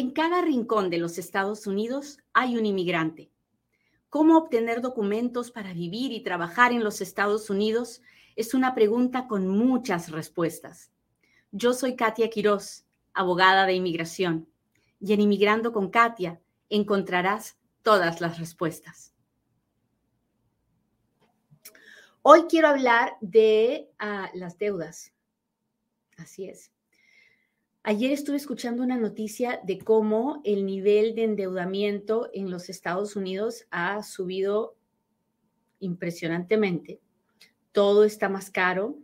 En 0.00 0.12
cada 0.12 0.40
rincón 0.40 0.88
de 0.88 0.96
los 0.96 1.18
Estados 1.18 1.66
Unidos 1.66 2.20
hay 2.32 2.56
un 2.56 2.64
inmigrante. 2.64 3.30
¿Cómo 4.08 4.38
obtener 4.38 4.80
documentos 4.80 5.50
para 5.50 5.74
vivir 5.74 6.10
y 6.12 6.22
trabajar 6.22 6.72
en 6.72 6.82
los 6.82 7.02
Estados 7.02 7.50
Unidos? 7.50 8.00
Es 8.34 8.54
una 8.54 8.74
pregunta 8.74 9.28
con 9.28 9.46
muchas 9.46 10.10
respuestas. 10.10 10.90
Yo 11.52 11.74
soy 11.74 11.96
Katia 11.96 12.30
Quiroz, 12.30 12.86
abogada 13.12 13.66
de 13.66 13.74
inmigración, 13.74 14.48
y 15.00 15.12
en 15.12 15.20
Inmigrando 15.20 15.70
con 15.70 15.90
Katia 15.90 16.40
encontrarás 16.70 17.58
todas 17.82 18.22
las 18.22 18.38
respuestas. 18.38 19.12
Hoy 22.22 22.44
quiero 22.48 22.68
hablar 22.68 23.18
de 23.20 23.90
ah, 23.98 24.30
las 24.32 24.56
deudas. 24.56 25.12
Así 26.16 26.48
es. 26.48 26.70
Ayer 27.82 28.12
estuve 28.12 28.36
escuchando 28.36 28.82
una 28.82 28.98
noticia 28.98 29.58
de 29.64 29.78
cómo 29.78 30.42
el 30.44 30.66
nivel 30.66 31.14
de 31.14 31.24
endeudamiento 31.24 32.28
en 32.34 32.50
los 32.50 32.68
Estados 32.68 33.16
Unidos 33.16 33.66
ha 33.70 34.02
subido 34.02 34.76
impresionantemente. 35.78 37.00
Todo 37.72 38.04
está 38.04 38.28
más 38.28 38.50
caro. 38.50 38.98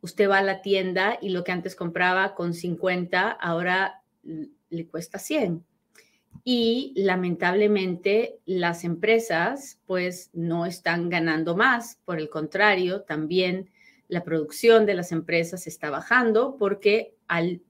Usted 0.00 0.28
va 0.28 0.38
a 0.38 0.42
la 0.42 0.62
tienda 0.62 1.16
y 1.22 1.28
lo 1.28 1.44
que 1.44 1.52
antes 1.52 1.76
compraba 1.76 2.34
con 2.34 2.54
50, 2.54 3.30
ahora 3.30 4.02
le 4.24 4.86
cuesta 4.88 5.20
100. 5.20 5.64
Y 6.42 6.94
lamentablemente 6.96 8.40
las 8.46 8.82
empresas 8.82 9.78
pues 9.86 10.30
no 10.32 10.66
están 10.66 11.08
ganando 11.08 11.54
más. 11.56 12.00
Por 12.04 12.18
el 12.18 12.28
contrario, 12.28 13.02
también 13.02 13.70
la 14.08 14.24
producción 14.24 14.86
de 14.86 14.94
las 14.94 15.12
empresas 15.12 15.68
está 15.68 15.88
bajando 15.88 16.56
porque 16.58 17.14
al 17.28 17.62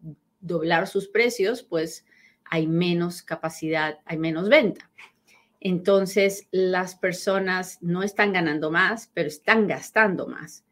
doblar 0.42 0.86
sus 0.86 1.08
precios, 1.08 1.62
pues 1.62 2.04
hay 2.44 2.66
menos 2.66 3.22
capacidad, 3.22 4.00
hay 4.04 4.18
menos 4.18 4.50
venta. 4.50 4.90
Entonces, 5.60 6.48
las 6.50 6.96
personas 6.96 7.78
no 7.80 8.02
están 8.02 8.32
ganando 8.32 8.70
más, 8.70 9.10
pero 9.14 9.28
están 9.28 9.66
gastando 9.68 10.26
más. 10.26 10.64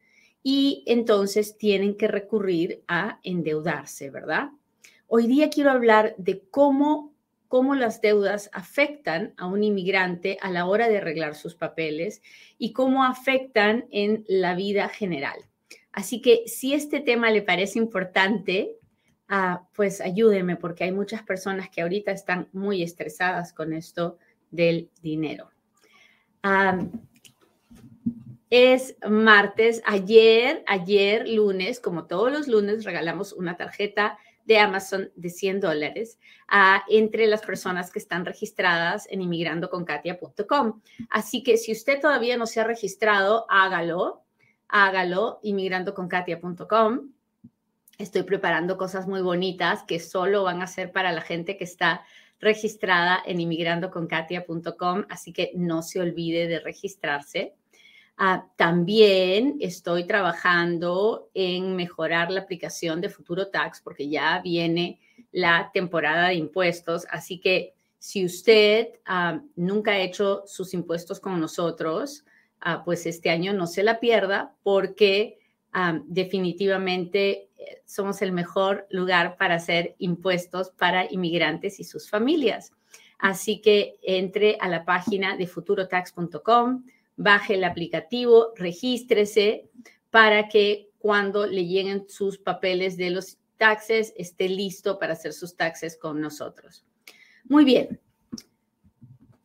Y 0.43 0.83
entonces 0.87 1.57
tienen 1.57 1.97
que 1.97 2.09
recurrir 2.09 2.83
a 2.89 3.21
endeudarse, 3.23 4.11
¿verdad? 4.11 4.51
Hoy 5.07 5.27
día 5.27 5.49
quiero 5.49 5.71
hablar 5.71 6.15
de 6.19 6.43
cómo, 6.51 7.15
cómo 7.47 7.75
las 7.75 8.01
deudas 8.01 8.51
afectan 8.53 9.35
a 9.37 9.47
un 9.47 9.63
inmigrante 9.63 10.39
a 10.41 10.51
la 10.51 10.67
hora 10.67 10.89
de 10.89 10.99
arreglar 10.99 11.35
sus 11.35 11.55
papeles 11.55 12.21
y 12.59 12.73
cómo 12.73 13.05
afectan 13.05 13.87
en 13.91 14.25
la 14.29 14.55
vida 14.55 14.89
general. 14.89 15.39
Así 15.93 16.21
que 16.21 16.43
si 16.47 16.75
este 16.75 17.01
tema 17.01 17.31
le 17.31 17.43
parece 17.43 17.79
importante, 17.79 18.77
Pues 19.75 20.01
ayúdeme 20.01 20.57
porque 20.57 20.85
hay 20.85 20.93
muchas 20.93 21.23
personas 21.23 21.71
que 21.71 21.83
ahorita 21.83 22.11
están 22.11 22.49
muy 22.53 22.83
estresadas 22.83 23.53
con 23.53 23.73
esto 23.73 24.19
del 24.51 24.91
dinero. 25.03 25.51
es 28.51 28.97
martes, 29.09 29.83
ayer, 29.87 30.65
ayer 30.67 31.29
lunes, 31.29 31.79
como 31.79 32.07
todos 32.07 32.33
los 32.33 32.49
lunes, 32.49 32.83
regalamos 32.83 33.33
una 33.33 33.57
tarjeta 33.57 34.19
de 34.47 34.59
Amazon 34.59 35.13
de 35.15 35.31
100 35.31 35.61
dólares 35.61 36.19
entre 36.89 37.29
las 37.29 37.43
personas 37.43 37.93
que 37.93 38.01
están 38.01 38.25
registradas 38.25 39.07
en 39.11 39.23
inmigrandoconkatia.com. 39.23 40.81
Así 41.09 41.45
que 41.45 41.57
si 41.57 41.71
usted 41.71 42.01
todavía 42.01 42.37
no 42.37 42.47
se 42.47 42.61
ha 42.61 42.65
registrado, 42.65 43.47
hágalo, 43.49 44.25
hágalo 44.67 45.39
inmigrandoconkatia.com 45.45 47.13
Estoy 48.01 48.23
preparando 48.23 48.79
cosas 48.79 49.07
muy 49.07 49.21
bonitas 49.21 49.83
que 49.83 50.01
solo 50.01 50.43
van 50.45 50.63
a 50.63 50.67
ser 50.67 50.91
para 50.91 51.13
la 51.13 51.21
gente 51.21 51.59
que 51.59 51.65
está 51.65 52.03
registrada 52.41 53.23
en 53.27 53.43
inmigrandoconkatia.com, 53.43 55.05
así 55.11 55.35
que 55.35 55.53
no 55.55 55.83
se 55.83 56.01
olvide 56.01 56.49
de 56.49 56.61
registrarse. 56.61 57.53
Ah, 58.17 58.47
también 58.57 59.59
estoy 59.61 60.07
trabajando 60.07 61.29
en 61.35 61.77
mejorar 61.77 62.31
la 62.31 62.41
aplicación 62.41 63.03
de 63.03 63.11
Futuro 63.11 63.49
Tax 63.49 63.83
porque 63.83 64.09
ya 64.09 64.41
viene 64.43 64.99
la 65.31 65.71
temporada 65.75 66.29
de 66.29 66.37
impuestos, 66.37 67.07
así 67.11 67.39
que 67.39 67.75
si 67.99 68.25
usted 68.25 68.89
ah, 69.05 69.43
nunca 69.57 69.91
ha 69.91 70.01
hecho 70.01 70.43
sus 70.47 70.73
impuestos 70.73 71.21
con 71.21 71.39
nosotros, 71.39 72.25
ah, 72.61 72.83
pues 72.83 73.05
este 73.05 73.29
año 73.29 73.53
no 73.53 73.67
se 73.67 73.83
la 73.83 74.01
pierda 74.01 74.57
porque 74.63 75.37
definitivamente 76.07 77.50
somos 77.85 78.23
el 78.23 78.33
mejor 78.33 78.87
lugar 78.91 79.37
para 79.37 79.57
hacer 79.57 79.95
impuestos 79.99 80.71
para 80.71 81.11
inmigrantes 81.11 81.81
y 81.81 81.85
sus 81.85 82.09
familias. 82.09 82.73
Así 83.19 83.61
que 83.61 83.97
entre 84.03 84.57
a 84.61 84.69
la 84.69 84.85
página 84.85 85.37
de 85.37 85.47
futurotax.com, 85.47 86.85
baje 87.17 87.55
el 87.55 87.65
aplicativo, 87.65 88.53
regístrese 88.57 89.69
para 90.11 90.49
que 90.49 90.89
cuando 90.99 91.47
le 91.47 91.67
lleguen 91.67 92.09
sus 92.09 92.39
papeles 92.39 92.97
de 92.97 93.11
los 93.11 93.39
taxes 93.57 94.13
esté 94.17 94.49
listo 94.49 94.99
para 94.99 95.13
hacer 95.13 95.33
sus 95.33 95.57
taxes 95.57 95.97
con 95.97 96.21
nosotros. 96.21 96.85
Muy 97.45 97.65
bien, 97.65 98.01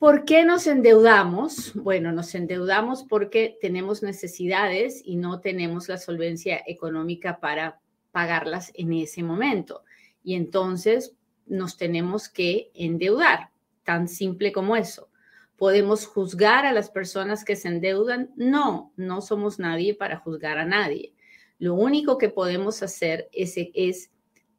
¿Por 0.05 0.23
qué 0.25 0.45
nos 0.45 0.67
endeudamos? 0.67 1.73
Bueno, 1.73 2.11
nos 2.11 2.35
endeudamos 2.35 3.03
porque 3.03 3.57
tenemos 3.59 4.03
necesidades 4.03 5.01
y 5.03 5.15
no 5.15 5.39
tenemos 5.39 5.89
la 5.89 5.97
solvencia 5.97 6.61
económica 6.67 7.39
para 7.39 7.79
pagarlas 8.15 8.71
en 8.75 8.93
ese 8.93 9.23
momento. 9.23 9.83
Y 10.23 10.35
entonces 10.35 11.17
nos 11.47 11.75
tenemos 11.75 12.29
que 12.29 12.71
endeudar, 12.73 13.49
tan 13.83 14.07
simple 14.07 14.53
como 14.53 14.77
eso. 14.77 15.09
¿Podemos 15.57 16.05
juzgar 16.05 16.65
a 16.65 16.71
las 16.71 16.89
personas 16.89 17.43
que 17.43 17.57
se 17.57 17.67
endeudan? 17.67 18.31
No, 18.37 18.93
no 18.95 19.19
somos 19.19 19.59
nadie 19.59 19.95
para 19.95 20.15
juzgar 20.15 20.57
a 20.57 20.63
nadie. 20.63 21.13
Lo 21.59 21.73
único 21.73 22.17
que 22.17 22.29
podemos 22.29 22.81
hacer 22.81 23.27
es, 23.33 23.55
es 23.57 24.11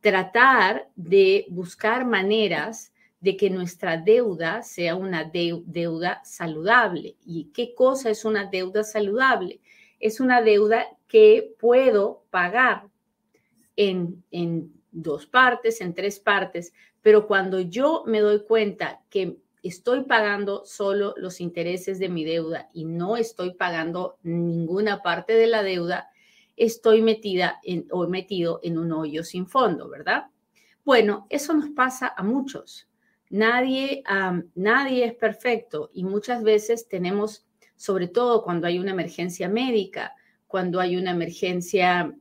tratar 0.02 0.90
de 0.94 1.46
buscar 1.48 2.04
maneras 2.04 2.92
de 3.20 3.38
que 3.38 3.48
nuestra 3.48 3.96
deuda 3.96 4.62
sea 4.62 4.96
una 4.96 5.24
deuda 5.24 6.20
saludable. 6.24 7.16
¿Y 7.24 7.52
qué 7.54 7.74
cosa 7.74 8.10
es 8.10 8.26
una 8.26 8.44
deuda 8.44 8.84
saludable? 8.84 9.62
Es 9.98 10.20
una 10.20 10.42
deuda 10.42 10.84
que 11.08 11.54
puedo 11.58 12.26
pagar 12.28 12.90
en, 13.76 14.24
en 14.30 14.72
dos 14.90 15.26
partes, 15.26 15.80
en 15.80 15.94
tres 15.94 16.18
partes, 16.18 16.72
pero 17.02 17.26
cuando 17.26 17.60
yo 17.60 18.02
me 18.06 18.20
doy 18.20 18.42
cuenta 18.44 19.02
que 19.10 19.38
estoy 19.62 20.04
pagando 20.04 20.64
solo 20.64 21.14
los 21.16 21.40
intereses 21.40 21.98
de 21.98 22.08
mi 22.08 22.24
deuda 22.24 22.68
y 22.72 22.84
no 22.84 23.16
estoy 23.16 23.54
pagando 23.54 24.18
ninguna 24.22 25.02
parte 25.02 25.34
de 25.34 25.46
la 25.46 25.62
deuda, 25.62 26.08
estoy 26.56 27.02
metida 27.02 27.60
en, 27.62 27.86
o 27.90 28.06
metido 28.08 28.60
en 28.62 28.78
un 28.78 28.92
hoyo 28.92 29.22
sin 29.22 29.46
fondo, 29.46 29.88
¿verdad? 29.88 30.26
Bueno, 30.84 31.26
eso 31.30 31.52
nos 31.52 31.70
pasa 31.70 32.14
a 32.16 32.22
muchos. 32.22 32.88
Nadie, 33.28 34.04
nadie 34.54 35.04
es 35.04 35.14
perfecto 35.14 35.90
y 35.92 36.04
muchas 36.04 36.44
veces 36.44 36.88
tenemos, 36.88 37.44
sobre 37.74 38.06
todo 38.06 38.42
cuando 38.42 38.68
hay 38.68 38.78
una 38.78 38.92
emergencia 38.92 39.48
médica, 39.48 40.14
cuando 40.46 40.78
hay 40.78 40.96
una 40.96 41.10
emergencia, 41.10 42.14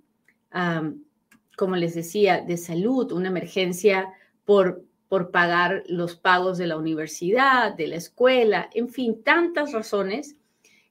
como 1.55 1.75
les 1.75 1.95
decía, 1.95 2.41
de 2.41 2.57
salud, 2.57 3.11
una 3.11 3.29
emergencia 3.29 4.13
por, 4.45 4.83
por 5.07 5.31
pagar 5.31 5.83
los 5.88 6.16
pagos 6.16 6.57
de 6.57 6.67
la 6.67 6.77
universidad, 6.77 7.73
de 7.73 7.88
la 7.88 7.95
escuela, 7.95 8.69
en 8.73 8.89
fin, 8.89 9.23
tantas 9.23 9.71
razones 9.71 10.35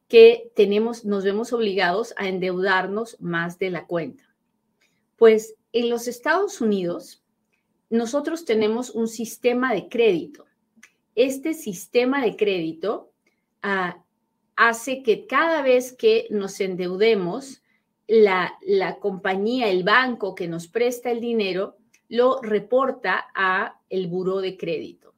que 0.08 0.50
tenemos, 0.54 1.04
nos 1.04 1.24
vemos 1.24 1.52
obligados 1.52 2.14
a 2.16 2.28
endeudarnos 2.28 3.20
más 3.20 3.58
de 3.58 3.70
la 3.70 3.86
cuenta. 3.86 4.24
Pues 5.16 5.54
en 5.72 5.90
los 5.90 6.08
Estados 6.08 6.60
Unidos, 6.60 7.22
nosotros 7.90 8.44
tenemos 8.44 8.90
un 8.90 9.08
sistema 9.08 9.72
de 9.72 9.88
crédito. 9.88 10.46
Este 11.14 11.54
sistema 11.54 12.22
de 12.22 12.36
crédito 12.36 13.12
ah, 13.62 14.02
hace 14.56 15.02
que 15.02 15.26
cada 15.26 15.62
vez 15.62 15.92
que 15.92 16.26
nos 16.30 16.60
endeudemos, 16.60 17.62
la, 18.06 18.58
la, 18.62 18.98
compañía, 18.98 19.68
el 19.68 19.82
banco 19.82 20.34
que 20.34 20.48
nos 20.48 20.68
presta 20.68 21.10
el 21.10 21.20
dinero, 21.20 21.76
lo 22.08 22.40
reporta 22.42 23.26
a 23.34 23.80
el 23.88 24.08
buró 24.08 24.40
de 24.40 24.56
crédito. 24.56 25.14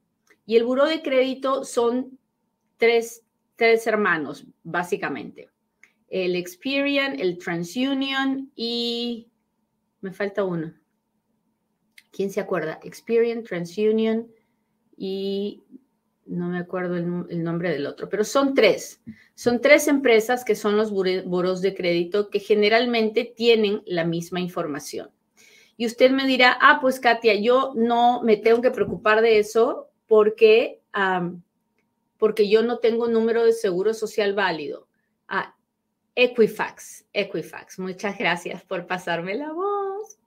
Y 0.47 0.57
el 0.57 0.65
buró 0.65 0.87
de 0.87 1.03
crédito 1.03 1.65
son 1.65 2.19
tres, 2.77 3.25
tres 3.57 3.87
hermanos, 3.87 4.47
básicamente. 4.63 5.51
El 6.09 6.37
Experian, 6.37 7.19
el 7.19 7.39
TransUnion 7.39 8.53
y 8.55 9.29
me 10.01 10.13
falta 10.13 10.45
uno. 10.45 10.73
¿quién 12.17 12.31
se 12.31 12.41
acuerda? 12.41 12.81
Experian, 12.83 13.45
TransUnion 13.45 14.27
y 14.97 15.63
no 16.27 16.49
me 16.49 16.59
acuerdo 16.59 16.97
el, 16.97 17.45
nombre 17.45 17.71
del 17.71 17.87
otro, 17.87 18.09
pero 18.09 18.25
son 18.25 18.55
tres. 18.55 19.01
Son 19.35 19.61
tres 19.61 19.89
empresas 19.89 20.45
que 20.45 20.55
son 20.55 20.77
los 20.77 20.91
buros 20.91 21.61
de 21.61 21.75
crédito 21.75 22.31
que 22.31 22.41
generalmente 22.41 23.25
tienen 23.25 23.83
la 23.87 24.05
misma 24.05 24.41
información. 24.41 25.11
Y 25.77 25.87
usted 25.87 26.11
me 26.11 26.27
dirá, 26.27 26.57
ah, 26.61 26.79
pues 26.81 27.01
Katia, 27.01 27.35
yo 27.35 27.73
no 27.77 28.23
me 28.23 28.37
tengo 28.37 28.63
que 28.63 28.71
preocupar 28.71 29.21
de 29.21 29.39
eso 29.39 29.91
porque, 30.07 30.81
porque 32.19 32.49
yo 32.49 32.63
no 32.63 32.79
tengo 32.79 33.09
número 33.09 33.45
de 33.45 33.53
seguro 33.53 33.93
social 33.93 34.35
válido. 34.35 34.89
Ah, 35.29 35.55
Equifax, 36.15 37.05
Equifax, 37.13 37.79
muchas 37.79 38.17
gracias 38.19 38.65
por 38.65 38.87
pasarme 38.87 39.35
la 39.35 39.53
voz. 39.53 40.19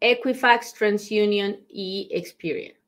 Equifax, 0.00 0.74
TransUnion 0.74 1.64
y 1.68 2.08
Experian. 2.10 2.79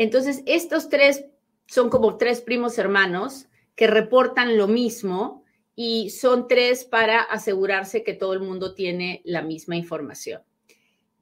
Entonces, 0.00 0.42
estos 0.46 0.88
tres 0.88 1.26
son 1.66 1.90
como 1.90 2.16
tres 2.16 2.40
primos 2.40 2.78
hermanos 2.78 3.48
que 3.74 3.86
reportan 3.86 4.56
lo 4.56 4.66
mismo 4.66 5.44
y 5.76 6.08
son 6.08 6.48
tres 6.48 6.86
para 6.86 7.20
asegurarse 7.20 8.02
que 8.02 8.14
todo 8.14 8.32
el 8.32 8.40
mundo 8.40 8.72
tiene 8.72 9.20
la 9.26 9.42
misma 9.42 9.76
información. 9.76 10.40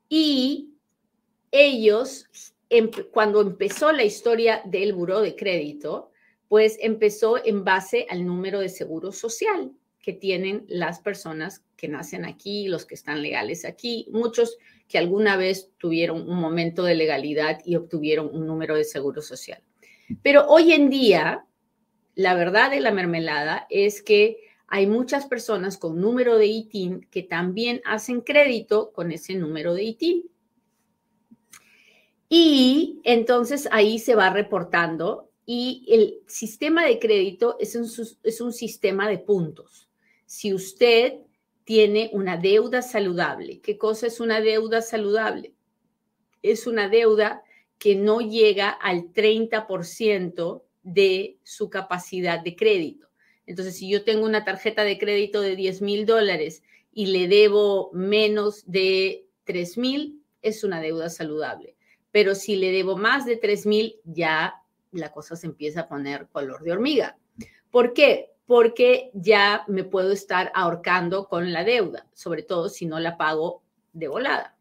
Y 0.09 0.75
ellos, 1.51 2.31
cuando 3.11 3.41
empezó 3.41 3.91
la 3.91 4.05
historia 4.05 4.63
del 4.65 4.93
buró 4.93 5.23
de 5.23 5.35
crédito, 5.35 6.13
pues 6.47 6.79
empezó 6.81 7.45
en 7.45 7.65
base 7.65 8.07
al 8.09 8.25
número 8.25 8.61
de 8.61 8.69
seguro 8.69 9.11
social 9.11 9.73
que 10.09 10.15
tienen 10.15 10.65
las 10.69 11.01
personas 11.01 11.67
que 11.77 11.87
nacen 11.87 12.25
aquí, 12.25 12.67
los 12.67 12.87
que 12.87 12.95
están 12.95 13.21
legales 13.21 13.67
aquí, 13.67 14.09
muchos 14.11 14.57
que 14.89 14.97
alguna 14.97 15.37
vez 15.37 15.71
tuvieron 15.77 16.27
un 16.31 16.41
momento 16.41 16.83
de 16.83 16.95
legalidad 16.95 17.61
y 17.67 17.77
obtuvieron 17.77 18.35
un 18.35 18.47
número 18.47 18.75
de 18.75 18.85
seguro 18.85 19.21
social. 19.21 19.63
Pero 20.23 20.47
hoy 20.47 20.73
en 20.73 20.89
día, 20.89 21.45
la 22.15 22.33
verdad 22.33 22.71
de 22.71 22.81
la 22.81 22.91
mermelada 22.91 23.67
es 23.69 24.01
que 24.01 24.39
hay 24.67 24.87
muchas 24.87 25.27
personas 25.27 25.77
con 25.77 26.01
número 26.01 26.39
de 26.39 26.47
ITIN 26.47 27.07
que 27.11 27.23
también 27.23 27.83
hacen 27.85 28.23
crédito 28.23 28.93
con 28.93 29.13
ese 29.13 29.35
número 29.35 29.75
de 29.75 29.85
ITIN. 29.85 30.23
Y 32.31 33.03
entonces 33.05 33.69
ahí 33.73 33.99
se 33.99 34.15
va 34.15 34.31
reportando 34.31 35.31
y 35.45 35.85
el 35.91 36.15
sistema 36.27 36.87
de 36.87 36.99
crédito 36.99 37.57
es 37.61 37.77
un, 37.77 37.85
es 38.23 38.41
un 38.41 38.55
sistema 38.55 39.07
de 39.07 39.19
puntos. 39.19 39.88
Si 40.29 40.53
usted 40.53 41.15
tiene 41.65 42.11
una 42.13 42.37
deuda 42.37 42.83
saludable, 42.83 43.63
¿qué 43.63 43.79
cosa 43.79 44.07
es 44.07 44.21
una 44.21 44.43
deuda 44.43 44.83
saludable? 44.83 45.55
Es 46.43 46.67
una 46.67 46.91
deuda 46.91 47.43
que 47.79 47.97
no 47.97 48.21
llega 48.21 48.69
al 48.69 49.11
30% 49.15 50.63
de 50.83 51.39
su 51.45 51.71
capacidad 51.71 52.45
de 52.45 52.57
crédito. 52.57 53.09
Entonces, 53.47 53.79
si 53.79 53.89
yo 53.89 54.05
tengo 54.05 54.27
una 54.27 54.45
tarjeta 54.45 54.85
de 54.85 54.99
crédito 54.99 55.41
de 55.41 55.57
10 55.57 55.81
mil 55.81 56.05
dólares 56.05 56.63
y 56.93 57.07
le 57.07 57.27
debo 57.27 57.91
menos 57.95 58.71
de 58.71 59.27
3 59.45 59.79
mil, 59.79 60.23
es 60.43 60.63
una 60.63 60.83
deuda 60.83 61.09
saludable. 61.09 61.75
Pero 62.11 62.35
si 62.35 62.57
le 62.57 62.71
debo 62.71 62.99
más 62.99 63.25
de 63.25 63.39
3 63.39 63.65
mil, 63.65 63.97
ya 64.05 64.63
la 64.93 65.11
cosa 65.11 65.37
se 65.37 65.47
empieza 65.47 65.81
a 65.81 65.89
poner 65.89 66.29
color 66.29 66.63
de 66.63 66.73
hormiga. 66.73 67.17
¿Por 67.71 67.95
qué? 67.95 68.35
Porque 68.49 69.11
ya 69.13 69.65
me 69.69 69.85
puedo 69.85 70.11
estar 70.11 70.51
ahorcando 70.55 71.29
con 71.29 71.53
la 71.53 71.65
deuda, 71.65 72.09
sobre 72.15 72.43
todo 72.43 72.71
si 72.71 72.87
no 72.87 72.99
la 72.99 73.19
pago 73.19 73.63
de 73.93 74.09
volada. 74.09 74.57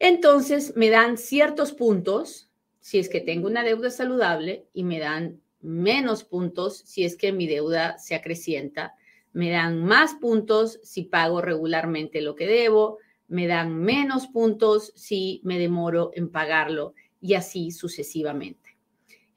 Entonces 0.00 0.74
me 0.76 0.90
dan 0.90 1.18
ciertos 1.18 1.72
puntos 1.72 2.50
si 2.80 2.98
es 2.98 3.08
que 3.08 3.20
tengo 3.20 3.46
una 3.46 3.62
deuda 3.62 3.90
saludable 3.90 4.66
y 4.72 4.82
me 4.82 4.98
dan 4.98 5.40
menos 5.60 6.24
puntos 6.24 6.78
si 6.78 7.04
es 7.04 7.16
que 7.16 7.32
mi 7.32 7.46
deuda 7.46 7.96
se 7.98 8.16
acrecienta. 8.16 8.94
Me 9.32 9.50
dan 9.50 9.84
más 9.84 10.14
puntos 10.14 10.80
si 10.82 11.04
pago 11.04 11.40
regularmente 11.40 12.20
lo 12.22 12.34
que 12.34 12.46
debo. 12.46 12.98
Me 13.28 13.46
dan 13.46 13.72
menos 13.76 14.26
puntos 14.26 14.92
si 14.96 15.40
me 15.44 15.60
demoro 15.60 16.10
en 16.14 16.28
pagarlo 16.28 16.94
y 17.20 17.34
así 17.34 17.70
sucesivamente. 17.70 18.67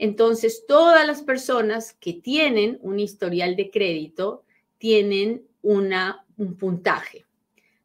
Entonces, 0.01 0.65
todas 0.67 1.05
las 1.05 1.21
personas 1.21 1.93
que 1.93 2.13
tienen 2.13 2.79
un 2.81 2.99
historial 2.99 3.55
de 3.55 3.69
crédito 3.69 4.43
tienen 4.79 5.43
una, 5.61 6.25
un 6.37 6.57
puntaje. 6.57 7.27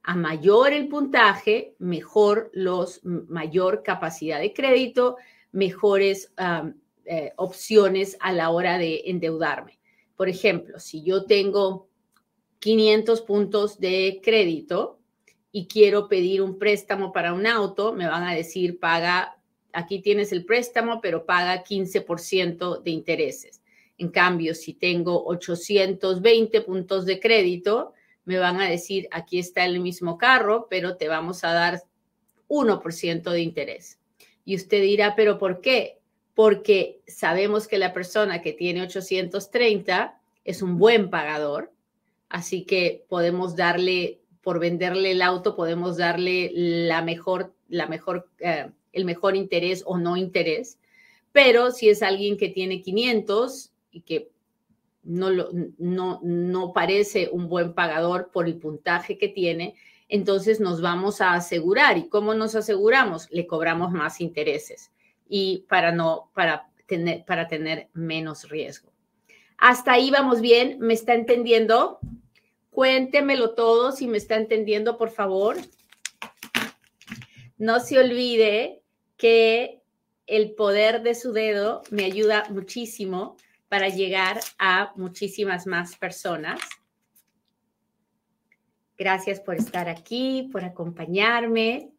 A 0.03 0.17
mayor 0.17 0.73
el 0.73 0.89
puntaje, 0.89 1.75
mejor 1.79 2.51
los, 2.55 3.05
mayor 3.05 3.83
capacidad 3.83 4.41
de 4.41 4.55
crédito, 4.55 5.19
mejores 5.53 6.33
eh, 7.05 7.35
opciones 7.37 8.17
a 8.21 8.33
la 8.33 8.49
hora 8.49 8.79
de 8.79 9.03
endeudarme. 9.05 9.79
Por 10.17 10.31
ejemplo, 10.31 10.81
si 10.81 11.03
yo 11.03 11.27
tengo 11.27 11.91
500 12.61 13.21
puntos 13.21 13.79
de 13.79 14.23
crédito 14.25 15.01
y 15.53 15.67
quiero 15.67 16.09
pedir 16.09 16.41
un 16.41 16.59
préstamo 16.59 17.13
para 17.13 17.35
un 17.35 17.47
auto, 17.47 17.93
me 17.93 18.07
van 18.07 18.23
a 18.23 18.35
decir, 18.35 18.81
paga, 18.81 19.37
aquí 19.77 20.01
tienes 20.01 20.33
el 20.33 20.47
préstamo, 20.47 21.03
pero 21.03 21.27
paga 21.27 21.63
15% 21.63 22.83
de 22.83 22.91
intereses. 22.91 23.61
En 23.99 24.09
cambio, 24.09 24.55
si 24.55 24.73
tengo 24.73 25.27
820 25.27 26.63
puntos 26.63 27.05
de 27.05 27.21
crédito, 27.21 27.93
me 28.25 28.39
van 28.39 28.59
a 28.59 28.69
decir, 28.69 29.07
aquí 29.11 29.39
está 29.39 29.67
el 29.67 29.81
mismo 29.81 30.17
carro, 30.17 30.67
pero 30.71 30.97
te 30.97 31.09
vamos 31.09 31.45
a 31.45 31.53
dar 31.53 31.83
1% 32.49 33.31
de 33.31 33.41
interés. 33.41 33.99
Y 34.47 34.57
usted 34.57 34.81
dirá, 34.81 35.15
pero 35.15 35.39
¿por 35.39 35.61
qué? 35.61 35.99
Porque 36.35 37.03
sabemos 37.07 37.69
que 37.69 37.77
la 37.77 37.93
persona 37.93 38.41
que 38.41 38.55
tiene 38.55 38.83
830 38.83 40.19
es 40.45 40.63
un 40.63 40.79
buen 40.79 41.11
pagador, 41.11 41.71
así 42.31 42.65
que 42.65 43.05
podemos 43.11 43.57
darle, 43.57 44.21
por 44.41 44.59
venderle 44.59 45.11
el 45.11 45.21
auto, 45.21 45.55
podemos 45.55 45.99
darle 45.99 46.51
la 46.55 47.03
mejor, 47.03 47.55
la 47.69 47.87
mejor, 47.89 48.31
eh, 48.39 48.71
el 48.97 49.05
mejor 49.05 49.37
interés 49.37 49.83
o 49.87 49.99
no 49.99 50.17
interés. 50.17 50.79
Pero 51.33 51.71
si 51.71 51.89
es 51.89 52.03
alguien 52.03 52.37
que 52.37 52.49
tiene 52.49 52.81
500 52.83 53.71
y 53.93 54.01
que 54.01 54.31
no, 55.03 55.31
no, 55.79 56.21
no 56.23 56.73
parece 56.73 57.29
un 57.31 57.49
buen 57.49 57.75
pagador 57.75 58.31
por 58.33 58.47
el 58.47 58.57
puntaje 58.57 59.19
que 59.19 59.29
tiene, 59.29 59.75
entonces 60.09 60.61
nos 60.61 60.81
vamos 60.81 61.21
a 61.21 61.35
asegurar. 61.35 61.99
¿Y 61.99 62.09
cómo 62.09 62.35
nos 62.35 62.55
aseguramos? 62.55 63.29
Le 63.31 63.47
cobramos 63.47 63.93
más 63.93 64.21
intereses 64.21 64.91
y 65.29 65.65
para 65.69 65.93
no, 65.93 66.31
para 66.35 66.71
tener, 66.87 67.25
para 67.25 67.49
tener 67.49 67.89
menos 67.93 68.49
riesgo. 68.49 68.91
Hasta 69.59 69.93
ahí 69.93 70.11
vamos 70.11 70.41
bien. 70.41 70.79
¿Me 70.81 70.95
está 70.95 71.15
entendiendo? 71.15 71.99
Cuéntemelo 72.71 73.55
todo 73.55 73.93
si 73.93 74.07
me 74.07 74.19
está 74.19 74.37
entendiendo, 74.37 74.97
por 74.97 75.11
favor. 75.11 75.57
No 77.59 77.81
se 77.81 77.99
olvide 77.99 78.83
que 79.17 79.83
el 80.27 80.55
poder 80.55 81.03
de 81.03 81.15
su 81.15 81.33
dedo 81.33 81.83
me 81.91 82.05
ayuda 82.05 82.45
muchísimo 82.51 83.37
para 83.69 83.89
llegar 83.89 84.41
a 84.59 84.93
muchísimas 84.97 85.67
más 85.67 85.97
personas. 85.97 86.61
Gracias 88.99 89.41
por 89.41 89.57
estar 89.57 89.89
aquí, 89.89 90.49
por 90.53 90.65
acompañarme. 90.65 91.91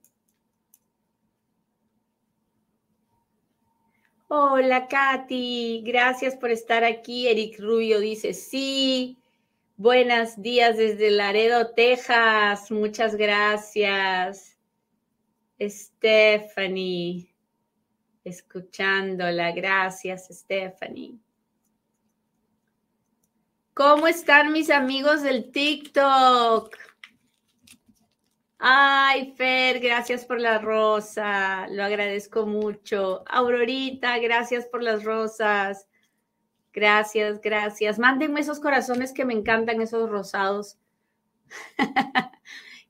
Hola, 4.30 4.88
Katy. 4.88 5.84
Gracias 5.86 6.36
por 6.36 6.50
estar 6.52 6.84
aquí. 6.84 7.28
Eric 7.28 7.60
Rubio 7.60 8.00
dice 8.00 8.34
sí. 8.34 9.18
Buenos 9.78 10.42
días 10.42 10.76
desde 10.76 11.12
Laredo, 11.12 11.74
Texas. 11.74 12.72
Muchas 12.72 13.16
gracias. 13.16 14.57
Stephanie, 15.60 17.34
escuchándola. 18.24 19.52
Gracias, 19.52 20.28
Stephanie. 20.32 21.18
¿Cómo 23.74 24.08
están 24.08 24.52
mis 24.52 24.70
amigos 24.70 25.22
del 25.22 25.52
TikTok? 25.52 26.76
Ay, 28.60 29.34
Fer, 29.38 29.80
gracias 29.80 30.26
por 30.26 30.40
la 30.40 30.58
rosa, 30.58 31.68
lo 31.70 31.84
agradezco 31.84 32.48
mucho. 32.48 33.24
Aurorita, 33.28 34.18
gracias 34.18 34.66
por 34.66 34.82
las 34.82 35.04
rosas. 35.04 35.88
Gracias, 36.74 37.40
gracias. 37.40 38.00
Mándenme 38.00 38.40
esos 38.40 38.60
corazones 38.60 39.14
que 39.14 39.26
me 39.26 39.34
encantan, 39.34 39.80
esos 39.82 40.10
rosados. 40.10 40.80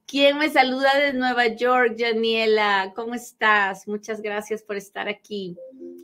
¿Quién 0.07 0.37
me 0.37 0.49
saluda 0.49 0.97
de 0.97 1.11
Nueva 1.11 1.47
York, 1.47 1.97
Daniela? 1.97 2.93
¿Cómo 2.95 3.13
estás? 3.13 3.89
Muchas 3.89 4.21
gracias 4.21 4.63
por 4.63 4.77
estar 4.77 5.09
aquí. 5.09 5.57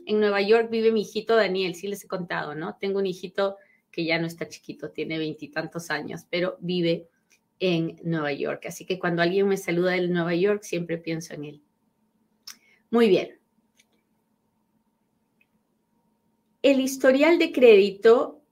En 0.04 0.20
Nueva 0.20 0.42
York 0.42 0.68
vive 0.70 0.92
mi 0.92 1.00
hijito 1.00 1.34
Daniel, 1.34 1.74
sí 1.74 1.88
les 1.88 2.04
he 2.04 2.06
contado, 2.06 2.54
¿no? 2.54 2.76
Tengo 2.76 2.98
un 2.98 3.06
hijito 3.06 3.56
que 3.90 4.04
ya 4.04 4.18
no 4.18 4.26
está 4.26 4.46
chiquito, 4.46 4.90
tiene 4.90 5.16
veintitantos 5.16 5.90
años, 5.90 6.26
pero 6.28 6.58
vive 6.60 7.08
en 7.60 7.98
Nueva 8.04 8.34
York. 8.34 8.66
Así 8.66 8.84
que 8.84 8.98
cuando 8.98 9.22
alguien 9.22 9.48
me 9.48 9.56
saluda 9.56 9.92
de 9.92 10.06
Nueva 10.06 10.34
York, 10.34 10.64
siempre 10.64 10.98
pienso 10.98 11.32
en 11.32 11.44
él. 11.46 11.62
Muy 12.90 13.08
bien. 13.08 13.40
El 16.60 16.78
historial 16.80 17.38
de 17.38 17.52
crédito 17.52 18.43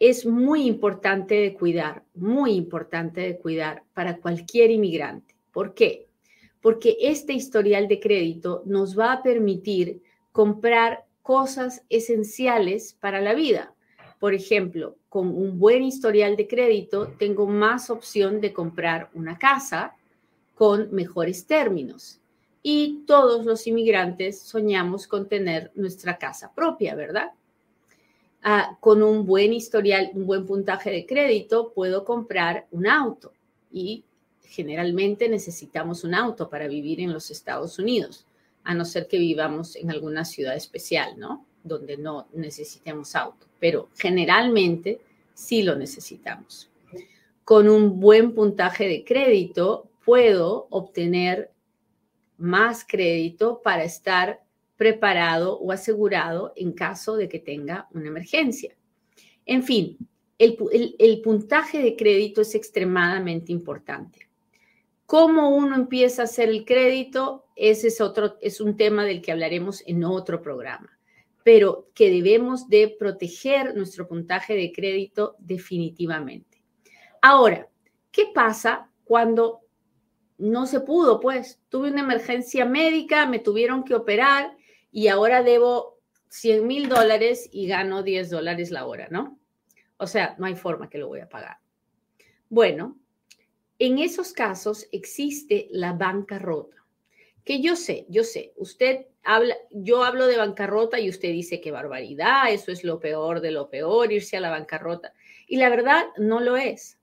es 0.00 0.24
muy 0.26 0.66
importante 0.66 1.34
de 1.34 1.54
cuidar, 1.54 2.04
muy 2.14 2.52
importante 2.52 3.20
de 3.20 3.38
cuidar 3.38 3.82
para 3.94 4.18
cualquier 4.18 4.70
inmigrante. 4.70 5.34
¿Por 5.52 5.74
qué? 5.74 6.06
Porque 6.60 6.96
este 7.00 7.32
historial 7.32 7.88
de 7.88 8.00
crédito 8.00 8.62
nos 8.66 8.98
va 8.98 9.12
a 9.12 9.22
permitir 9.22 10.02
comprar 10.32 11.04
cosas 11.22 11.84
esenciales 11.88 12.96
para 13.00 13.20
la 13.20 13.34
vida. 13.34 13.74
Por 14.20 14.34
ejemplo, 14.34 14.96
con 15.08 15.28
un 15.28 15.58
buen 15.58 15.82
historial 15.82 16.36
de 16.36 16.48
crédito 16.48 17.08
tengo 17.18 17.46
más 17.46 17.90
opción 17.90 18.40
de 18.40 18.52
comprar 18.52 19.10
una 19.14 19.38
casa 19.38 19.94
con 20.54 20.92
mejores 20.92 21.46
términos. 21.46 22.20
Y 22.62 23.04
todos 23.06 23.46
los 23.46 23.66
inmigrantes 23.66 24.40
soñamos 24.40 25.06
con 25.06 25.28
tener 25.28 25.70
nuestra 25.74 26.18
casa 26.18 26.52
propia, 26.52 26.94
¿verdad? 26.94 27.30
Con 28.80 29.02
un 29.02 29.26
buen 29.26 29.52
historial, 29.52 30.10
un 30.14 30.26
buen 30.26 30.46
puntaje 30.46 30.90
de 30.90 31.06
crédito, 31.06 31.72
puedo 31.74 32.04
comprar 32.04 32.66
un 32.70 32.86
auto 32.86 33.32
y 33.70 34.04
generalmente 34.42 35.28
necesitamos 35.28 36.04
un 36.04 36.14
auto 36.14 36.48
para 36.48 36.68
vivir 36.68 37.00
en 37.00 37.12
los 37.12 37.30
Estados 37.30 37.78
Unidos, 37.78 38.24
a 38.64 38.74
no 38.74 38.84
ser 38.84 39.06
que 39.06 39.18
vivamos 39.18 39.76
en 39.76 39.90
alguna 39.90 40.24
ciudad 40.24 40.56
especial, 40.56 41.18
¿no? 41.18 41.44
Donde 41.62 41.96
no 41.98 42.28
necesitemos 42.32 43.14
auto, 43.14 43.46
pero 43.60 43.88
generalmente 43.96 45.00
sí 45.34 45.62
lo 45.62 45.76
necesitamos. 45.76 46.70
Con 47.44 47.68
un 47.68 48.00
buen 48.00 48.34
puntaje 48.34 48.88
de 48.88 49.04
crédito 49.04 49.88
puedo 50.04 50.66
obtener 50.70 51.50
más 52.38 52.84
crédito 52.86 53.60
para 53.62 53.84
estar 53.84 54.42
preparado 54.78 55.58
o 55.58 55.72
asegurado 55.72 56.54
en 56.56 56.72
caso 56.72 57.16
de 57.16 57.28
que 57.28 57.40
tenga 57.40 57.88
una 57.92 58.08
emergencia. 58.08 58.74
En 59.44 59.64
fin, 59.64 59.98
el, 60.38 61.20
puntaje 61.22 61.82
de 61.82 61.96
crédito 61.96 62.40
es 62.40 62.54
extremadamente 62.54 63.50
importante. 63.50 64.30
¿Cómo 65.04 65.50
uno 65.50 65.74
empieza 65.74 66.22
a 66.22 66.26
hacer 66.26 66.48
el 66.48 66.64
crédito? 66.64 67.46
Ese 67.56 67.88
es, 67.88 68.00
otro, 68.00 68.36
es 68.40 68.60
un 68.60 68.76
tema 68.76 69.04
del 69.04 69.20
que 69.20 69.32
hablaremos 69.32 69.82
en 69.84 70.04
otro 70.04 70.40
programa, 70.40 70.96
pero 71.42 71.88
que 71.92 72.10
debemos 72.10 72.68
de 72.68 72.94
proteger 72.96 73.74
nuestro 73.74 74.06
puntaje 74.06 74.54
de 74.54 74.70
crédito 74.70 75.34
definitivamente. 75.40 76.62
Ahora, 77.20 77.68
¿qué 78.12 78.26
pasa 78.32 78.88
cuando 79.02 79.62
no 80.36 80.66
se 80.66 80.80
pudo? 80.80 81.18
Pues 81.18 81.58
tuve 81.68 81.90
una 81.90 82.02
emergencia 82.02 82.64
médica, 82.64 83.26
me 83.26 83.40
tuvieron 83.40 83.82
que 83.82 83.96
operar 83.96 84.57
y 84.90 85.08
ahora 85.08 85.42
debo 85.42 85.98
100 86.28 86.66
mil 86.66 86.88
dólares 86.88 87.48
y 87.52 87.66
gano 87.66 88.02
10 88.02 88.30
dólares 88.30 88.70
la 88.70 88.86
hora, 88.86 89.08
¿no? 89.10 89.38
O 89.96 90.06
sea, 90.06 90.34
no 90.38 90.46
hay 90.46 90.56
forma 90.56 90.88
que 90.88 90.98
lo 90.98 91.08
voy 91.08 91.20
a 91.20 91.28
pagar. 91.28 91.58
Bueno, 92.48 92.98
en 93.78 93.98
esos 93.98 94.32
casos 94.32 94.86
existe 94.92 95.68
la 95.70 95.92
bancarrota, 95.92 96.76
que 97.44 97.60
yo 97.60 97.76
sé, 97.76 98.06
yo 98.08 98.24
sé, 98.24 98.52
usted 98.56 99.06
habla, 99.22 99.56
yo 99.70 100.04
hablo 100.04 100.26
de 100.26 100.36
bancarrota 100.36 100.98
y 101.00 101.08
usted 101.08 101.30
dice 101.30 101.60
que 101.60 101.70
barbaridad, 101.70 102.52
eso 102.52 102.72
es 102.72 102.84
lo 102.84 103.00
peor 103.00 103.40
de 103.40 103.50
lo 103.50 103.68
peor, 103.68 104.12
irse 104.12 104.36
a 104.36 104.40
la 104.40 104.50
bancarrota. 104.50 105.12
Y 105.46 105.56
la 105.56 105.68
verdad 105.68 106.06
no 106.16 106.40
lo 106.40 106.56
es. 106.56 106.98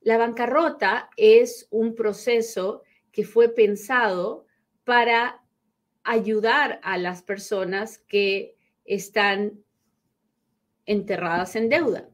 La 0.00 0.18
bancarrota 0.18 1.10
es 1.16 1.68
un 1.70 1.94
proceso 1.94 2.82
que 3.12 3.24
fue 3.24 3.48
pensado 3.48 4.46
para 4.84 5.41
ayudar 6.04 6.80
a 6.82 6.98
las 6.98 7.22
personas 7.22 7.98
que 7.98 8.56
están 8.84 9.62
enterradas 10.86 11.56
en 11.56 11.68
deuda, 11.68 12.08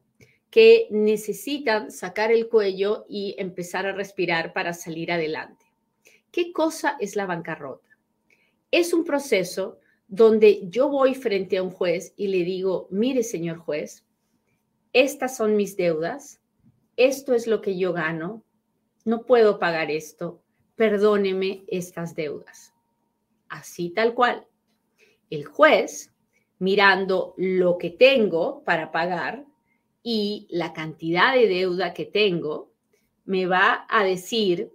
que 0.49 0.87
necesitan 0.91 1.91
sacar 1.91 2.31
el 2.31 2.47
cuello 2.47 3.05
y 3.09 3.35
empezar 3.37 3.85
a 3.85 3.91
respirar 3.91 4.53
para 4.53 4.73
salir 4.73 5.11
adelante. 5.11 5.65
¿Qué 6.31 6.51
cosa 6.51 6.97
es 6.99 7.15
la 7.15 7.25
bancarrota? 7.25 7.89
Es 8.71 8.93
un 8.93 9.03
proceso 9.03 9.79
donde 10.07 10.67
yo 10.69 10.89
voy 10.89 11.15
frente 11.15 11.57
a 11.57 11.63
un 11.63 11.71
juez 11.71 12.13
y 12.15 12.27
le 12.27 12.43
digo, 12.43 12.87
mire 12.91 13.23
señor 13.23 13.57
juez, 13.57 14.05
estas 14.93 15.37
son 15.37 15.55
mis 15.55 15.77
deudas, 15.77 16.41
esto 16.95 17.33
es 17.33 17.47
lo 17.47 17.61
que 17.61 17.77
yo 17.77 17.93
gano, 17.93 18.43
no 19.05 19.25
puedo 19.25 19.59
pagar 19.59 19.91
esto, 19.91 20.41
perdóneme 20.75 21.63
estas 21.67 22.15
deudas 22.15 22.73
así 23.49 23.89
tal 23.89 24.13
cual. 24.13 24.47
El 25.29 25.45
juez, 25.45 26.13
mirando 26.59 27.33
lo 27.37 27.77
que 27.77 27.89
tengo 27.89 28.63
para 28.63 28.91
pagar 28.91 29.45
y 30.03 30.47
la 30.49 30.73
cantidad 30.73 31.33
de 31.33 31.47
deuda 31.47 31.93
que 31.93 32.05
tengo, 32.05 32.71
me 33.25 33.45
va 33.45 33.85
a 33.89 34.03
decir 34.03 34.71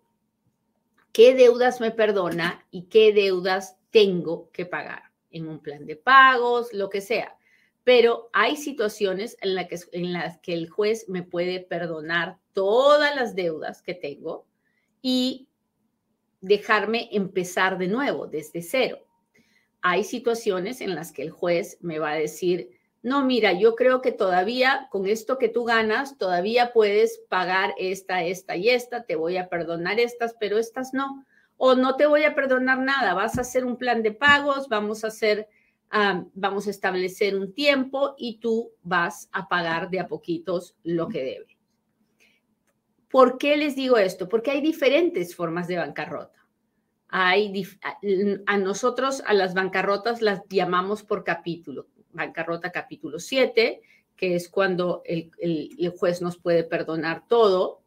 qué 1.13 1.35
deudas 1.35 1.81
me 1.81 1.91
perdona 1.91 2.67
y 2.71 2.83
qué 2.83 3.13
deudas 3.13 3.77
tengo 3.91 4.51
que 4.53 4.67
pagar 4.67 5.05
en 5.31 5.49
un 5.49 5.61
plan 5.61 5.87
de 5.87 5.97
pagos, 5.97 6.73
lo 6.73 6.89
que 6.91 7.01
sea. 7.01 7.37
Pero 7.83 8.31
hay 8.33 8.57
situaciones 8.57 9.37
en, 9.41 9.57
que, 9.69 9.79
en 9.93 10.13
las 10.13 10.39
que 10.39 10.55
el 10.55 10.69
juez 10.69 11.09
me 11.09 11.23
puede 11.23 11.61
perdonar 11.61 12.39
todas 12.53 13.15
las 13.15 13.35
deudas 13.35 13.83
que 13.83 13.95
tengo 13.95 14.47
y 15.03 15.49
dejarme 16.45 17.09
empezar 17.11 17.79
de 17.79 17.89
nuevo, 17.89 18.27
desde 18.27 18.61
cero. 18.61 18.99
Hay 19.81 20.05
situaciones 20.05 20.81
en 20.81 20.95
las 20.95 21.11
que 21.11 21.23
el 21.23 21.31
juez 21.31 21.79
me 21.81 21.99
va 21.99 22.13
a 22.13 22.17
decir, 22.17 22.71
no, 23.03 23.25
mira, 23.25 23.53
yo 23.53 23.75
creo 23.75 24.01
que 24.01 24.13
todavía 24.13 24.89
con 24.91 25.07
esto 25.07 25.39
que 25.39 25.49
tú 25.49 25.65
ganas, 25.65 26.19
todavía 26.19 26.73
puedes 26.73 27.21
pagar 27.29 27.75
esta, 27.79 28.23
esta 28.25 28.57
y 28.57 28.71
esta, 28.71 29.05
te 29.05 29.17
voy 29.17 29.37
a 29.37 29.49
perdonar 29.49 29.99
estas, 30.01 30.35
pero 30.39 30.59
estas 30.59 30.93
no. 30.93 31.25
O 31.57 31.75
no 31.75 31.97
te 31.97 32.07
voy 32.07 32.25
a 32.25 32.35
perdonar 32.35 32.79
nada, 32.79 33.15
vas 33.15 33.39
a 33.39 33.43
hacer 33.43 33.65
un 33.65 33.77
plan 33.77 34.03
de 34.03 34.13
pagos, 34.13 34.69
vamos 34.69 35.05
a 35.05 35.09
hacer, 35.09 35.49
vamos 36.35 36.67
a 36.67 36.71
establecer 36.71 37.37
un 37.37 37.55
tiempo 37.55 38.15
y 38.19 38.39
tú 38.39 38.71
vas 38.83 39.29
a 39.33 39.49
pagar 39.49 39.89
de 39.89 40.01
a 40.01 40.09
poquitos 40.09 40.75
lo 40.83 41.09
que 41.09 41.23
debe. 41.23 41.54
¿Por 43.15 43.39
qué 43.39 43.57
les 43.57 43.77
digo 43.77 43.97
esto? 43.97 44.29
Porque 44.29 44.51
hay 44.51 44.61
diferentes 44.61 45.37
formas 45.37 45.69
de 45.69 45.77
bancarrota. 45.77 46.45
Hay, 47.07 47.65
a 48.45 48.59
nosotros, 48.59 49.23
a 49.25 49.35
las 49.35 49.55
bancarrotas 49.55 50.21
las 50.21 50.43
llamamos 50.49 51.05
por 51.05 51.23
capítulo. 51.23 51.87
Bancarrota 52.11 52.73
capítulo 52.73 53.21
7, 53.21 53.83
que 54.17 54.35
es 54.35 54.49
cuando 54.49 55.05
el, 55.05 55.31
juez 55.97 56.23
nos 56.23 56.39
puede 56.39 56.65
perdonar 56.65 57.29
todo. 57.29 57.83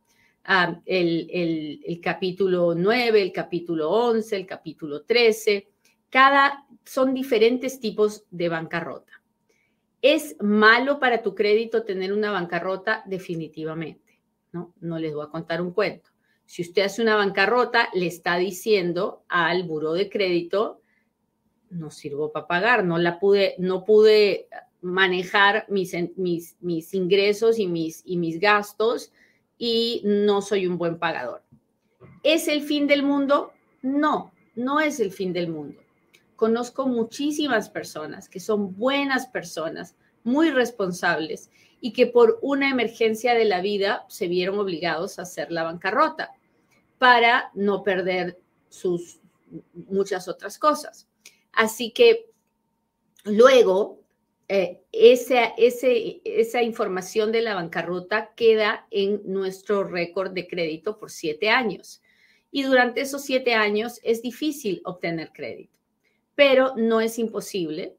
el, 0.86 1.81
el, 1.86 2.00
capítulo 2.01 2.74
9, 2.74 3.22
el 3.22 3.34
capítulo 3.34 3.91
11, 3.91 4.34
el 4.34 4.46
capítulo 4.46 5.01
13. 5.01 5.67
Cada, 6.10 6.65
son 6.86 7.13
diferentes 7.13 7.81
tipos 7.81 8.24
de 8.31 8.48
bancarrota. 8.48 9.12
¿Es 10.01 10.38
malo 10.39 11.01
para 11.01 11.22
tu 11.22 11.36
crédito 11.36 11.84
tener 11.84 12.13
una 12.13 12.31
bancarrota? 12.31 13.03
Definitivamente. 13.05 14.07
¿No? 14.51 14.74
No 14.80 15.00
les 15.00 15.13
voy 15.13 15.25
a 15.25 15.30
contar 15.30 15.62
un 15.62 15.72
cuento. 15.72 16.10
Si 16.46 16.62
usted 16.62 16.84
hace 16.84 17.01
una 17.01 17.16
bancarrota, 17.16 17.89
le 17.94 18.08
está 18.08 18.38
diciendo 18.38 19.24
al 19.27 19.63
buró 19.63 19.94
de 19.94 20.10
crédito, 20.10 20.82
no 21.70 21.92
sirvo 21.92 22.32
para 22.32 22.48
pagar, 22.48 22.86
no 22.86 22.98
la 22.98 23.20
pude, 23.20 23.56
no 23.58 23.84
pude 23.84 24.48
manejar 24.82 25.66
mis, 25.70 25.94
mis, 26.16 26.56
mis 26.62 26.94
ingresos 26.94 27.60
y 27.60 27.68
mis, 27.68 28.01
y 28.06 28.18
mis 28.18 28.39
gastos 28.39 29.12
y 29.58 30.01
no 30.06 30.42
soy 30.42 30.68
un 30.68 30.77
buen 30.77 31.00
pagador. 31.00 31.44
¿Es 32.24 32.48
el 32.48 32.62
fin 32.62 32.88
del 32.88 33.04
mundo? 33.04 33.51
No, 33.82 34.32
no 34.56 34.80
es 34.80 35.00
el 35.00 35.12
fin 35.12 35.34
del 35.34 35.50
mundo. 35.50 35.82
Conozco 36.36 36.88
muchísimas 36.88 37.70
personas 37.70 38.30
que 38.30 38.39
son 38.39 38.77
buenas 38.77 39.27
personas, 39.27 39.96
muy 40.27 40.51
responsables 40.51 41.50
y 41.79 41.93
que 41.93 42.05
por 42.05 42.38
una 42.41 42.69
emergencia 42.69 43.34
de 43.34 43.46
la 43.46 43.62
vida 43.62 44.05
se 44.10 44.27
vieron 44.27 44.60
obligados 44.60 45.17
a 45.17 45.22
hacer 45.24 45.51
la 45.51 45.63
bancarrota 45.63 46.31
para 46.98 47.50
no 47.53 47.81
perder 47.81 48.38
sus 48.69 49.19
muchas 49.74 50.27
otras 50.27 50.60
cosas. 50.60 51.07
Así 51.53 51.91
que 51.91 52.29
luego 53.24 54.01
eh, 54.50 54.81
esa, 54.91 55.53
esa 55.57 56.62
información 56.62 57.31
de 57.31 57.41
la 57.41 57.55
bancarrota 57.55 58.34
queda 58.36 58.86
en 58.91 59.22
nuestro 59.25 59.84
récord 59.84 60.31
de 60.31 60.48
crédito 60.48 61.00
por 61.00 61.10
siete 61.10 61.50
años. 61.50 62.01
Y 62.51 62.63
durante 62.63 63.01
esos 63.01 63.24
siete 63.24 63.53
años 63.53 64.00
es 64.03 64.22
difícil 64.22 64.81
obtener 64.84 65.31
crédito, 65.34 65.79
pero 66.36 66.74
no 66.75 67.01
es 67.01 67.19
imposible 67.19 67.97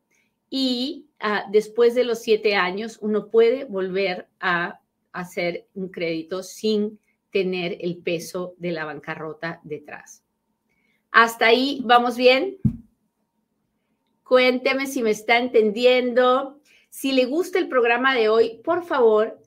y 0.50 1.06
ah, 1.20 1.44
después 1.50 1.94
de 1.94 2.04
los 2.04 2.20
siete 2.20 2.54
años 2.54 2.98
uno 3.00 3.28
puede 3.28 3.64
volver 3.64 4.28
a 4.40 4.80
hacer 5.12 5.66
un 5.74 5.88
crédito 5.88 6.42
sin 6.42 6.98
tener 7.30 7.76
el 7.80 7.98
peso 7.98 8.54
de 8.58 8.72
la 8.72 8.84
bancarrota 8.84 9.60
detrás. 9.62 10.22
Hasta 11.10 11.46
ahí, 11.46 11.82
¿vamos 11.84 12.16
bien? 12.16 12.58
Cuénteme 14.22 14.86
si 14.86 15.02
me 15.02 15.10
está 15.10 15.38
entendiendo. 15.38 16.60
Si 16.90 17.12
le 17.12 17.24
gusta 17.26 17.58
el 17.58 17.68
programa 17.68 18.14
de 18.14 18.28
hoy, 18.28 18.60
por 18.64 18.84
favor, 18.84 19.38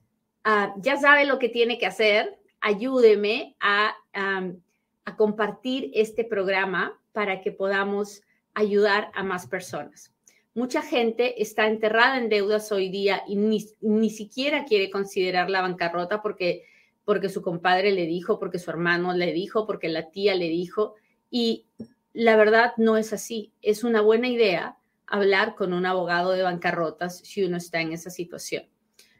ah, 0.43 0.73
ya 0.77 0.97
sabe 0.97 1.25
lo 1.25 1.39
que 1.39 1.49
tiene 1.49 1.77
que 1.77 1.85
hacer. 1.85 2.39
Ayúdeme 2.59 3.55
a, 3.59 3.95
a 4.13 5.15
compartir 5.17 5.91
este 5.95 6.23
programa 6.23 6.99
para 7.11 7.41
que 7.41 7.51
podamos 7.51 8.21
ayudar 8.53 9.11
a 9.13 9.23
más 9.23 9.47
personas. 9.47 10.10
Mucha 10.53 10.81
gente 10.81 11.41
está 11.41 11.67
enterrada 11.67 12.17
en 12.17 12.27
deudas 12.27 12.71
hoy 12.73 12.89
día 12.89 13.23
y 13.25 13.37
ni, 13.37 13.65
ni, 13.79 14.09
siquiera 14.09 14.65
quiere 14.65 14.89
considerar 14.89 15.49
la 15.49 15.61
bancarrota 15.61 16.21
porque, 16.21 16.65
porque 17.05 17.29
su 17.29 17.41
compadre 17.41 17.91
le 17.91 18.05
dijo, 18.05 18.37
porque 18.37 18.59
su 18.59 18.69
hermano 18.69 19.13
le 19.13 19.31
dijo, 19.31 19.65
porque 19.65 19.87
la 19.87 20.11
tía 20.11 20.35
le 20.35 20.49
dijo. 20.49 20.95
Y 21.29 21.67
la 22.11 22.35
verdad 22.35 22.73
no 22.75 22.97
es 22.97 23.13
así. 23.13 23.53
Es 23.61 23.85
una 23.85 24.01
buena 24.01 24.27
idea 24.27 24.77
hablar 25.07 25.55
con 25.55 25.71
un 25.71 25.85
abogado 25.85 26.31
de 26.31 26.43
bancarrotas 26.43 27.19
si 27.19 27.43
uno 27.43 27.57
está 27.57 27.79
en 27.79 27.93
esa 27.93 28.09
situación. 28.09 28.65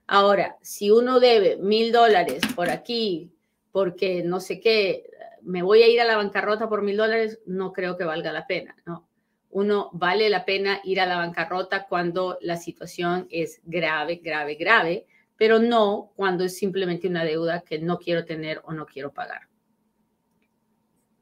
Ahora, 0.07 0.57
si 0.61 0.91
uno 0.91 1.21
debe 1.21 1.55
mil 1.55 1.93
dólares 1.93 2.41
por 2.55 2.69
aquí, 2.69 3.31
porque 3.71 4.23
no 4.23 4.41
sé 4.41 4.59
qué, 4.59 5.09
me 5.41 5.63
voy 5.63 5.83
a 5.83 5.87
ir 5.87 6.01
a 6.01 6.05
la 6.05 6.17
bancarrota 6.17 6.67
por 6.67 6.81
mil 6.81 6.97
dólares, 6.97 7.39
no 7.45 7.71
creo 7.71 7.97
que 7.97 8.03
valga 8.03 8.33
la 8.33 8.47
pena, 8.47 8.75
¿no? 8.85 9.07
Uno 9.51 9.89
vale 9.93 10.29
la 10.29 10.45
pena 10.45 10.79
ir 10.83 10.99
a 10.99 11.05
la 11.05 11.17
bancarrota 11.17 11.85
cuando 11.87 12.37
la 12.41 12.57
situación 12.57 13.27
es 13.29 13.61
grave, 13.63 14.21
grave, 14.23 14.55
grave, 14.55 15.05
pero 15.37 15.59
no 15.59 16.11
cuando 16.15 16.43
es 16.43 16.57
simplemente 16.57 17.07
una 17.07 17.23
deuda 17.23 17.61
que 17.61 17.79
no 17.79 17.97
quiero 17.97 18.25
tener 18.25 18.61
o 18.63 18.73
no 18.73 18.85
quiero 18.85 19.13
pagar. 19.13 19.47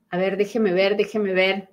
A 0.10 0.18
ver, 0.18 0.38
déjeme 0.38 0.74
ver, 0.74 0.98
déjeme 0.98 1.34
ver. 1.34 1.70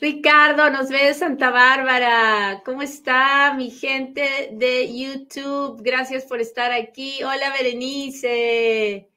Ricardo, 0.00 0.70
nos 0.70 0.88
ve 0.90 1.06
de 1.06 1.14
Santa 1.14 1.50
Bárbara. 1.50 2.62
¿Cómo 2.64 2.82
está 2.82 3.54
mi 3.54 3.70
gente 3.70 4.50
de 4.52 4.96
YouTube? 4.96 5.82
Gracias 5.82 6.24
por 6.24 6.40
estar 6.40 6.72
aquí. 6.72 7.22
Hola, 7.24 7.52
Berenice. 7.52 9.08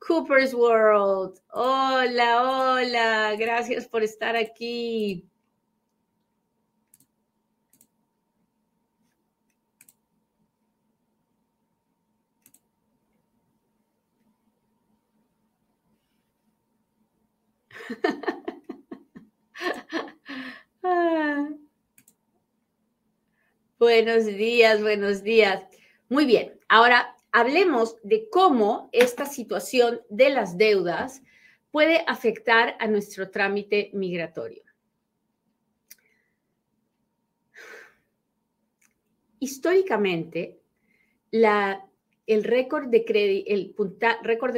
Cooper's 0.00 0.54
World. 0.54 1.38
Hola, 1.50 2.42
hola. 2.42 3.36
Gracias 3.36 3.86
por 3.86 4.02
estar 4.02 4.34
aquí. 4.36 5.24
Buenos 23.78 24.26
días, 24.26 24.82
buenos 24.82 25.22
días. 25.22 25.62
Muy 26.08 26.26
bien, 26.26 26.58
ahora 26.68 27.16
hablemos 27.32 27.96
de 28.02 28.28
cómo 28.30 28.88
esta 28.92 29.26
situación 29.26 30.00
de 30.08 30.30
las 30.30 30.56
deudas 30.58 31.22
puede 31.70 32.04
afectar 32.06 32.76
a 32.80 32.86
nuestro 32.86 33.30
trámite 33.30 33.90
migratorio. 33.92 34.62
Históricamente, 39.38 40.60
el 41.30 42.44
récord 42.44 42.88
de, 42.88 43.00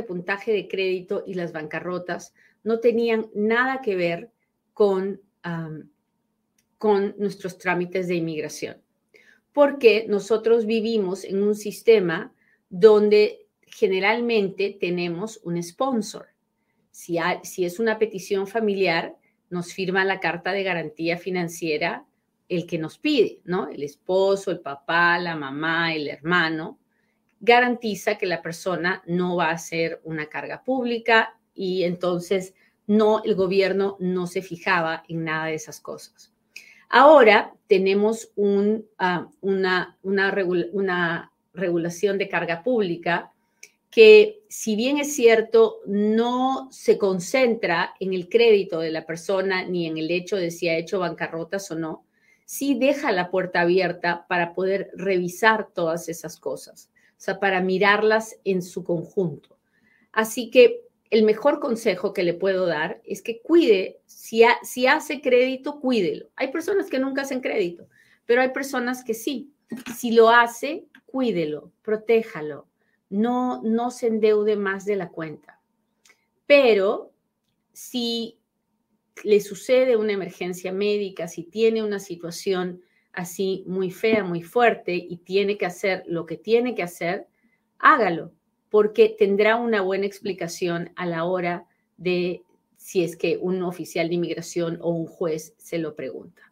puntaje 0.03 0.53
de 0.53 0.69
crédito 0.69 1.23
y 1.27 1.35
las 1.35 1.53
bancarrotas 1.53 2.35
no 2.65 2.81
tenían 2.81 3.31
nada 3.35 3.81
que 3.81 3.95
ver 3.95 4.31
con 4.73 5.21
con 6.83 7.15
nuestros 7.17 7.59
trámites 7.59 8.09
de 8.09 8.17
inmigración, 8.17 8.77
porque 9.53 10.05
nosotros 10.09 10.67
vivimos 10.67 11.23
en 11.23 11.41
un 11.41 11.55
sistema 11.55 12.35
donde 12.73 13.47
generalmente 13.67 14.77
tenemos 14.81 15.39
un 15.45 15.63
sponsor. 15.63 16.29
Si, 16.91 17.19
si 17.43 17.67
es 17.67 17.79
una 17.79 17.99
petición 17.99 18.47
familiar, 18.47 19.15
nos 19.51 19.75
firma 19.75 20.07
la 20.07 20.21
carta 20.21 20.53
de 20.53 20.63
garantía 20.63 21.19
financiera 21.19 22.07
el 22.49 22.67
que 22.67 22.79
nos 22.79 22.99
pide, 22.99 23.41
¿no? 23.45 23.69
El 23.69 23.83
esposo, 23.83 24.51
el 24.51 24.61
papá, 24.61 25.19
la 25.19 25.37
mamá, 25.37 25.95
el 25.95 26.09
hermano, 26.09 26.79
garantiza 27.41 28.17
que 28.17 28.27
la 28.27 28.41
persona 28.41 29.03
no 29.07 29.37
va 29.37 29.51
a 29.51 29.59
ser 29.59 30.01
una 30.05 30.27
carga 30.27 30.65
pública 30.65 31.39
y 31.55 31.83
entonces 31.85 32.55
no, 32.87 33.23
el 33.23 33.35
gobierno 33.35 33.97
no 34.01 34.27
se 34.27 34.41
fijaba 34.41 35.03
en 35.09 35.25
nada 35.25 35.47
de 35.47 35.55
esas 35.55 35.79
cosas. 35.79 36.33
Ahora 36.89 37.55
tenemos 37.67 38.33
ah, 38.99 39.29
una, 39.41 39.99
una, 40.03 41.32
regulación 41.55 42.19
de 42.19 42.29
carga 42.29 42.63
pública 42.63 43.33
que, 43.91 44.43
si 44.49 44.75
bien 44.75 44.97
es 44.97 45.15
cierto, 45.15 45.81
no 45.87 46.69
se 46.73 46.97
concentra 46.97 47.95
en 48.01 48.15
el 48.15 48.31
crédito 48.31 48.81
de 48.81 48.91
la 48.91 49.05
persona 49.05 49.67
ni 49.67 49.87
en 49.87 49.99
el 49.99 50.11
hecho 50.11 50.37
de 50.37 50.51
si 50.51 50.69
ha 50.69 50.79
hecho 50.79 50.99
bancarrotas 50.99 51.71
o 51.71 51.75
no, 51.75 52.07
sí 52.47 52.75
deja 52.75 53.13
la 53.13 53.31
puerta 53.31 53.61
abierta 53.61 54.27
para 54.29 54.55
poder 54.55 54.91
revisar 54.95 55.69
todas 55.75 56.09
esas 56.09 56.41
cosas, 56.41 56.91
o 57.11 57.21
sea, 57.21 57.39
para 57.39 57.61
mirarlas 57.61 58.37
en 58.45 58.63
su 58.63 58.83
conjunto. 58.83 59.59
Así 60.11 60.51
que 60.51 60.83
el 61.11 61.25
mejor 61.25 61.61
consejo 61.61 62.15
que 62.15 62.23
le 62.23 62.33
puedo 62.33 62.65
dar 62.65 63.03
es 63.05 63.21
que 63.21 63.43
cuide, 63.43 64.01
si, 64.07 64.43
si 64.63 64.87
hace 64.87 65.21
crédito, 65.21 65.81
cuídelo. 65.81 66.31
Hay 66.37 66.49
personas 66.49 66.89
que 66.89 66.99
nunca 66.99 67.23
hacen 67.23 67.43
crédito, 67.43 67.87
pero 68.25 68.41
hay 68.41 68.49
personas 68.49 69.05
que 69.05 69.13
sí. 69.13 69.51
Si 69.97 70.13
lo 70.13 70.31
hace, 70.31 70.87
cuídelo, 71.07 71.73
protéjalo, 71.83 72.67
no, 73.11 73.63
no 73.63 73.91
se 73.91 74.07
endeude 74.07 74.57
más 74.57 74.85
de 74.85 74.97
la 74.97 75.11
cuenta. 75.11 75.61
Pero 76.47 77.13
si 77.73 78.39
le 79.25 79.41
sucede 79.41 79.97
una 79.97 80.13
emergencia 80.13 80.73
médica, 80.73 81.29
si 81.29 81.45
tiene 81.45 81.83
una 81.83 81.99
situación 81.99 82.83
así 83.13 83.65
muy 83.67 83.91
fea, 83.91 84.25
muy 84.25 84.43
fuerte 84.43 84.95
y 84.95 85.19
tiene 85.19 85.59
que 85.59 85.67
hacer 85.67 86.03
lo 86.07 86.27
que 86.27 86.37
tiene 86.37 86.75
que 86.75 86.83
hacer, 86.83 87.29
hágalo 87.79 88.33
porque 88.73 89.15
tendrá 89.19 89.57
una 89.57 89.83
buena 89.83 90.07
explicación 90.07 90.93
a 90.97 91.05
la 91.05 91.25
hora 91.25 91.67
de 91.99 92.43
si 92.79 93.05
es 93.05 93.17
que 93.17 93.37
un 93.37 93.63
oficial 93.63 94.09
de 94.09 94.15
inmigración 94.15 94.79
o 94.81 94.91
un 94.91 95.07
juez 95.07 95.55
se 95.59 95.77
lo 95.77 95.95
pregunta. 95.95 96.51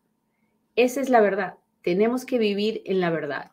Esa 0.76 1.00
es 1.00 1.08
la 1.08 1.22
verdad. 1.22 1.54
Tenemos 1.82 2.24
que 2.24 2.38
vivir 2.38 2.82
en 2.84 3.00
la 3.00 3.10
verdad. 3.10 3.52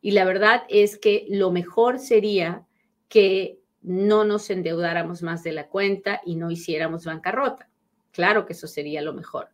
Y 0.00 0.12
la 0.12 0.24
verdad 0.24 0.62
es 0.68 0.96
que 0.98 1.26
lo 1.28 1.50
mejor 1.50 1.98
sería 1.98 2.66
que 3.08 3.60
no 3.82 4.24
nos 4.24 4.50
endeudáramos 4.50 5.22
más 5.22 5.42
de 5.42 5.52
la 5.52 5.68
cuenta 5.68 6.20
y 6.24 6.36
no 6.36 6.50
hiciéramos 6.50 7.04
bancarrota. 7.04 7.68
Claro 8.12 8.46
que 8.46 8.52
eso 8.52 8.66
sería 8.66 9.02
lo 9.02 9.12
mejor. 9.12 9.48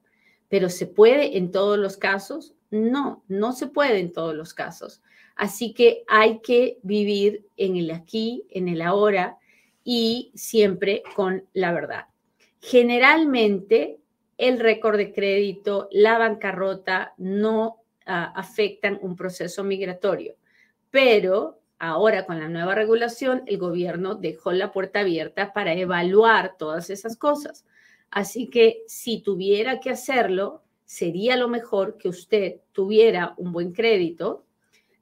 Pero 0.49 0.69
¿se 0.69 0.87
puede 0.87 1.37
en 1.37 1.51
todos 1.51 1.79
los 1.79 1.97
casos? 1.97 2.55
No, 2.71 3.25
no 3.29 3.53
se 3.53 3.67
puede 3.67 3.99
en 3.99 4.13
todos 4.13 4.35
los 4.35 4.55
casos. 4.55 5.03
Así 5.37 5.75
que 5.75 6.05
hay 6.07 6.41
que 6.41 6.79
vivir 6.83 7.47
en 7.57 7.77
el 7.77 7.91
aquí, 7.91 8.47
en 8.51 8.69
el 8.69 8.83
ahora 8.83 9.39
y 9.83 10.33
siempre 10.35 11.03
con 11.15 11.45
la 11.53 11.73
verdad. 11.73 12.07
Generalmente 12.61 13.99
el 14.39 14.59
récord 14.59 14.97
de 14.97 15.13
crédito, 15.13 15.89
la 15.93 16.19
bancarrota 16.19 17.15
no 17.19 17.84
afectan 18.05 18.99
un 19.03 19.17
proceso 19.17 19.64
migratorio, 19.64 20.37
pero 20.90 21.61
ahora 21.79 22.25
con 22.27 22.40
la 22.40 22.49
nueva 22.49 22.75
regulación 22.75 23.43
el 23.47 23.59
gobierno 23.59 24.14
dejó 24.14 24.53
la 24.53 24.73
puerta 24.73 25.01
abierta 25.01 25.53
para 25.53 25.75
evaluar 25.75 26.57
todas 26.59 26.90
esas 26.90 27.17
cosas. 27.17 27.64
Así 28.11 28.49
que 28.49 28.85
si 28.87 29.23
tuviera 29.23 29.81
que 29.81 29.90
hacerlo, 29.90 30.62
sería 30.85 31.37
lo 31.37 31.49
mejor 31.49 31.97
que 31.99 32.09
usted 32.09 32.61
tuviera 32.73 33.35
un 33.38 33.53
buen 33.53 33.73
crédito, 33.73 34.47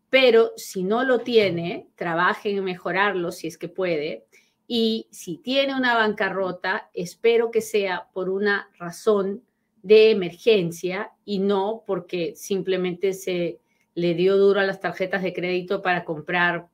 pero 0.08 0.52
si 0.56 0.82
no 0.82 1.04
lo 1.04 1.20
tiene, 1.20 1.88
trabaje 1.94 2.50
en 2.50 2.64
mejorarlo 2.64 3.32
si 3.32 3.48
es 3.48 3.58
que 3.58 3.68
puede. 3.68 4.26
Y 4.66 5.08
si 5.10 5.38
tiene 5.38 5.74
una 5.74 5.94
bancarrota, 5.94 6.90
espero 6.94 7.50
que 7.50 7.60
sea 7.60 8.08
por 8.12 8.30
una 8.30 8.70
razón 8.78 9.42
de 9.82 10.10
emergencia 10.10 11.12
y 11.24 11.38
no 11.38 11.82
porque 11.86 12.34
simplemente 12.36 13.12
se 13.12 13.60
le 13.94 14.14
dio 14.14 14.36
duro 14.36 14.60
a 14.60 14.64
las 14.64 14.80
tarjetas 14.80 15.22
de 15.22 15.32
crédito 15.32 15.82
para 15.82 16.04
comprar, 16.04 16.68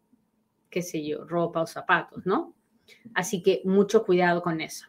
qué 0.70 0.82
sé 0.82 1.04
yo, 1.04 1.24
ropa 1.24 1.62
o 1.62 1.66
zapatos, 1.66 2.24
¿no? 2.26 2.54
Así 3.14 3.42
que 3.42 3.62
mucho 3.64 4.04
cuidado 4.04 4.42
con 4.42 4.60
eso. 4.60 4.86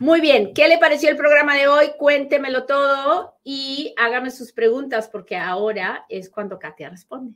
Muy 0.00 0.20
bien, 0.20 0.52
¿qué 0.54 0.68
le 0.68 0.78
pareció 0.78 1.10
el 1.10 1.16
programa 1.16 1.56
de 1.56 1.66
hoy? 1.66 1.86
Cuéntemelo 1.98 2.66
todo 2.66 3.36
y 3.42 3.94
hágame 3.96 4.30
sus 4.30 4.52
preguntas 4.52 5.08
porque 5.08 5.36
ahora 5.36 6.04
es 6.08 6.28
cuando 6.30 6.58
Katia 6.58 6.90
responde. 6.90 7.34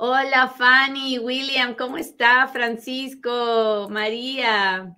Hola 0.00 0.46
Fanny, 0.56 1.18
William, 1.18 1.74
¿cómo 1.74 1.98
está? 1.98 2.46
Francisco, 2.46 3.88
María. 3.90 4.96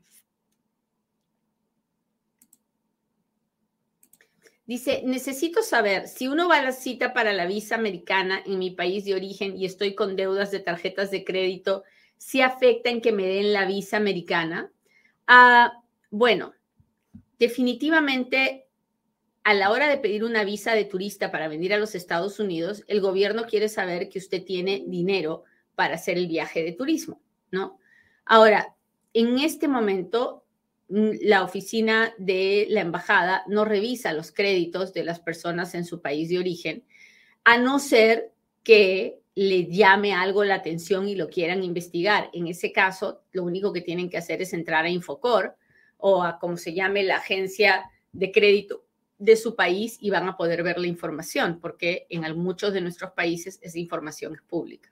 Dice, 4.67 5.01
necesito 5.07 5.63
saber 5.63 6.07
si 6.07 6.29
uno 6.29 6.51
va 6.51 6.59
a 6.59 6.63
la 6.63 6.73
cita 6.73 7.15
para 7.15 7.33
la 7.33 7.47
visa 7.47 7.77
americana 7.77 8.43
en 8.45 8.59
mi 8.59 8.73
país 8.73 9.07
de 9.07 9.15
origen 9.15 9.57
y 9.57 9.65
estoy 9.65 9.95
con 9.95 10.17
deudas 10.17 10.51
de 10.51 10.61
tarjetas 10.61 11.11
de 11.11 11.25
crédito, 11.25 11.83
si 12.19 12.43
afecta 12.43 12.91
en 12.91 13.01
que 13.01 13.13
me 13.13 13.27
den 13.27 13.55
la 13.55 13.65
visa 13.65 13.97
americana. 13.97 14.71
Ah, 15.27 15.73
bueno, 16.11 16.53
definitivamente 17.39 18.69
a 19.45 19.55
la 19.55 19.71
hora 19.71 19.89
de 19.89 19.99
pedir 19.99 20.25
una 20.25 20.45
visa 20.45 20.75
de 20.75 20.85
turista 20.85 21.31
para 21.31 21.49
venir 21.49 21.73
a 21.75 21.79
los 21.79 21.95
Estados 21.95 22.39
Unidos, 22.39 22.85
el 22.87 23.01
gobierno 23.01 23.47
quiere 23.47 23.69
saber 23.69 24.09
que 24.09 24.19
usted 24.19 24.45
tiene 24.45 24.85
dinero 24.87 25.45
para 25.75 25.95
hacer 25.95 26.19
el 26.19 26.27
viaje 26.27 26.63
de 26.63 26.73
turismo, 26.73 27.21
¿no? 27.51 27.79
Ahora, 28.25 28.77
en 29.13 29.39
este 29.39 29.67
momento, 29.67 30.45
Mm, 30.91 31.11
la 31.23 31.45
oficina 31.45 32.13
de 32.19 32.67
la 32.69 32.81
embajada 32.81 33.45
no 33.47 33.65
revisa 33.65 34.13
los 34.13 34.33
créditos 34.33 34.93
de 34.93 35.05
las 35.05 35.21
personas 35.21 35.77
en 35.77 35.85
su 35.85 36.03
país 36.03 36.29
de 36.29 36.39
origen, 36.41 36.85
a 37.45 37.59
no 37.59 37.79
ser 37.79 38.33
que 38.65 39.21
le 39.37 39.67
llame 39.69 40.13
algo 40.13 40.43
la 40.43 40.57
atención 40.57 41.09
y 41.09 41.15
lo 41.15 41.29
quieran 41.29 41.63
investigar. 41.63 42.29
En 42.33 42.49
ese 42.49 42.73
caso, 42.73 43.23
lo 43.31 43.45
único 43.45 43.73
que 43.73 43.83
tienen 43.83 44.11
que 44.11 44.19
hacer 44.19 44.43
es 44.43 44.53
entrar 44.53 44.85
a 44.85 44.91
Infocor 44.91 45.57
o 45.97 46.25
a 46.25 46.41
como 46.41 46.57
se 46.57 46.75
llame 46.75 47.05
la 47.05 47.19
agencia 47.19 47.89
de 48.11 48.33
crédito 48.33 48.85
de 49.21 49.37
su 49.37 49.55
país 49.55 49.99
y 50.01 50.11
van 50.11 50.27
a 50.27 50.37
poder 50.37 50.63
ver 50.63 50.79
la 50.79 50.87
información, 50.87 51.61
porque 51.61 52.07
en 52.09 52.23
muchos 52.39 52.73
de 52.73 52.81
nuestros 52.81 53.13
países 53.13 53.59
esa 53.63 53.79
información 53.79 54.35
es 54.35 54.43
pública. 54.43 54.91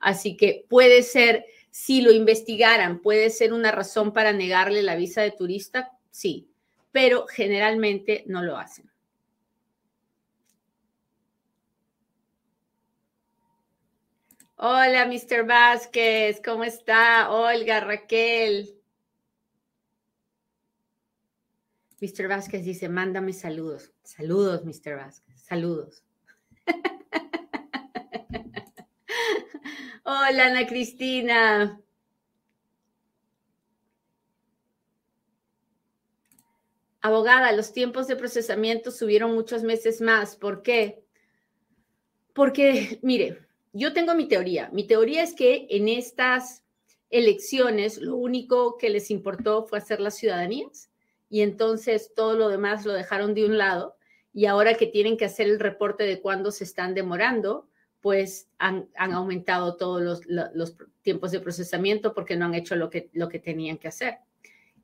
Así 0.00 0.36
que 0.36 0.64
puede 0.68 1.02
ser 1.02 1.44
si 1.70 2.00
lo 2.00 2.10
investigaran, 2.10 3.00
¿puede 3.00 3.28
ser 3.28 3.52
una 3.52 3.70
razón 3.70 4.12
para 4.12 4.32
negarle 4.32 4.82
la 4.82 4.96
visa 4.96 5.20
de 5.20 5.30
turista? 5.30 5.92
Sí, 6.10 6.48
pero 6.90 7.26
generalmente 7.26 8.24
no 8.26 8.42
lo 8.42 8.56
hacen. 8.56 8.90
Hola, 14.56 15.04
Mr. 15.04 15.46
Vázquez, 15.46 16.40
¿cómo 16.42 16.64
está? 16.64 17.30
Olga, 17.30 17.80
Raquel. 17.80 18.75
Mr. 22.00 22.28
Vázquez 22.28 22.64
dice, 22.64 22.88
mándame 22.88 23.32
saludos. 23.32 23.92
Saludos, 24.02 24.64
Mr. 24.64 24.96
Vázquez, 24.96 25.40
saludos. 25.40 26.04
Hola, 30.04 30.46
Ana 30.46 30.66
Cristina. 30.66 31.80
Abogada, 37.00 37.52
los 37.52 37.72
tiempos 37.72 38.08
de 38.08 38.16
procesamiento 38.16 38.90
subieron 38.90 39.32
muchos 39.34 39.62
meses 39.62 40.02
más. 40.02 40.36
¿Por 40.36 40.62
qué? 40.62 41.02
Porque, 42.34 42.98
mire, 43.02 43.46
yo 43.72 43.94
tengo 43.94 44.14
mi 44.14 44.28
teoría. 44.28 44.68
Mi 44.72 44.86
teoría 44.86 45.22
es 45.22 45.34
que 45.34 45.66
en 45.70 45.88
estas 45.88 46.62
elecciones 47.08 47.96
lo 47.98 48.16
único 48.16 48.76
que 48.76 48.90
les 48.90 49.10
importó 49.10 49.64
fue 49.64 49.78
hacer 49.78 50.00
las 50.00 50.16
ciudadanías 50.16 50.90
y 51.28 51.40
entonces 51.42 52.12
todo 52.14 52.34
lo 52.36 52.48
demás 52.48 52.84
lo 52.86 52.92
dejaron 52.92 53.34
de 53.34 53.46
un 53.46 53.58
lado 53.58 53.96
y 54.32 54.46
ahora 54.46 54.74
que 54.74 54.86
tienen 54.86 55.16
que 55.16 55.24
hacer 55.24 55.46
el 55.46 55.58
reporte 55.58 56.04
de 56.04 56.20
cuándo 56.20 56.50
se 56.50 56.64
están 56.64 56.94
demorando, 56.94 57.68
pues 58.02 58.50
han, 58.58 58.88
aumentado 58.94 59.76
todos 59.76 60.26
los, 60.28 60.76
tiempos 61.02 61.32
de 61.32 61.40
procesamiento 61.40 62.12
porque 62.12 62.36
no 62.36 62.44
han 62.44 62.54
hecho 62.54 62.76
lo 62.76 62.90
que, 62.90 63.08
lo 63.14 63.28
que 63.28 63.38
tenían 63.38 63.78
que 63.78 63.88
hacer. 63.88 64.18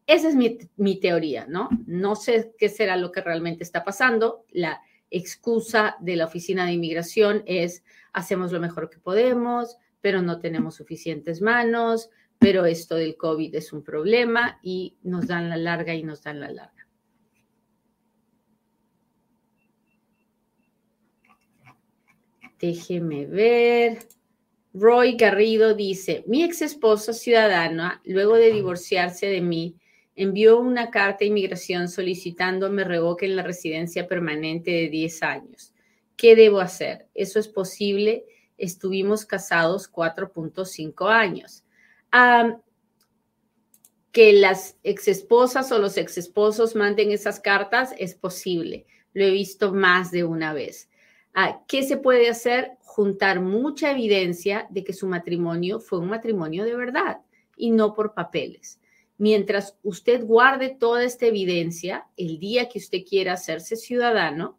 Esa 0.06 0.28
es 0.28 0.34
mi, 0.34 0.58
mi, 0.76 0.98
teoría, 0.98 1.46
¿no? 1.46 1.68
No 1.86 2.16
sé 2.16 2.54
qué 2.58 2.68
será 2.68 2.96
lo 2.96 3.12
que 3.12 3.20
realmente 3.20 3.62
está 3.62 3.84
pasando. 3.84 4.44
La 4.50 4.80
excusa 5.10 5.96
de 6.00 6.16
la 6.16 6.24
Oficina 6.24 6.66
de 6.66 6.72
Inmigración 6.72 7.42
es 7.46 7.84
hacemos 8.12 8.52
lo 8.52 8.58
mejor 8.58 8.90
que 8.90 8.98
podemos, 8.98 9.76
pero 10.00 10.22
no 10.22 10.40
tenemos 10.40 10.74
suficientes 10.76 11.40
manos, 11.40 12.10
pero 12.42 12.66
esto 12.66 12.96
del 12.96 13.16
COVID 13.16 13.54
es 13.54 13.72
un 13.72 13.82
problema 13.82 14.58
y 14.62 14.96
nos 15.02 15.28
dan 15.28 15.48
la 15.48 15.56
larga 15.56 15.94
y 15.94 16.02
nos 16.02 16.22
dan 16.22 16.40
la 16.40 16.50
larga. 16.50 16.88
Déjeme 22.58 23.26
ver. 23.26 23.98
Roy 24.74 25.16
Garrido 25.16 25.74
dice, 25.74 26.24
mi 26.26 26.42
ex 26.42 26.62
esposo 26.62 27.12
ciudadana, 27.12 28.00
luego 28.04 28.36
de 28.36 28.52
divorciarse 28.52 29.26
de 29.26 29.40
mí, 29.40 29.76
envió 30.14 30.58
una 30.58 30.90
carta 30.90 31.24
a 31.24 31.26
inmigración 31.26 31.88
solicitando 31.88 32.70
me 32.70 32.84
revoquen 32.84 33.36
la 33.36 33.42
residencia 33.42 34.08
permanente 34.08 34.70
de 34.70 34.88
10 34.88 35.22
años. 35.22 35.74
¿Qué 36.16 36.36
debo 36.36 36.60
hacer? 36.60 37.06
¿Eso 37.14 37.38
es 37.38 37.48
posible? 37.48 38.24
Estuvimos 38.58 39.26
casados 39.26 39.90
4.5 39.90 41.10
años. 41.10 41.64
Que 44.12 44.32
las 44.34 44.76
exesposas 44.82 45.72
o 45.72 45.78
los 45.78 45.96
exesposos 45.96 46.76
manden 46.76 47.10
esas 47.10 47.40
cartas 47.40 47.94
es 47.98 48.14
posible. 48.14 48.86
Lo 49.14 49.24
he 49.24 49.30
visto 49.30 49.72
más 49.72 50.10
de 50.10 50.24
una 50.24 50.52
vez. 50.52 50.90
Ah, 51.34 51.62
¿Qué 51.66 51.82
se 51.82 51.96
puede 51.96 52.28
hacer? 52.28 52.72
Juntar 52.80 53.40
mucha 53.40 53.90
evidencia 53.90 54.66
de 54.68 54.84
que 54.84 54.92
su 54.92 55.06
matrimonio 55.06 55.80
fue 55.80 55.98
un 55.98 56.10
matrimonio 56.10 56.64
de 56.64 56.76
verdad 56.76 57.22
y 57.56 57.70
no 57.70 57.94
por 57.94 58.12
papeles. 58.12 58.80
Mientras 59.16 59.78
usted 59.82 60.24
guarde 60.24 60.76
toda 60.78 61.04
esta 61.04 61.26
evidencia, 61.26 62.06
el 62.16 62.38
día 62.38 62.68
que 62.68 62.78
usted 62.78 63.04
quiera 63.08 63.34
hacerse 63.34 63.76
ciudadano, 63.76 64.58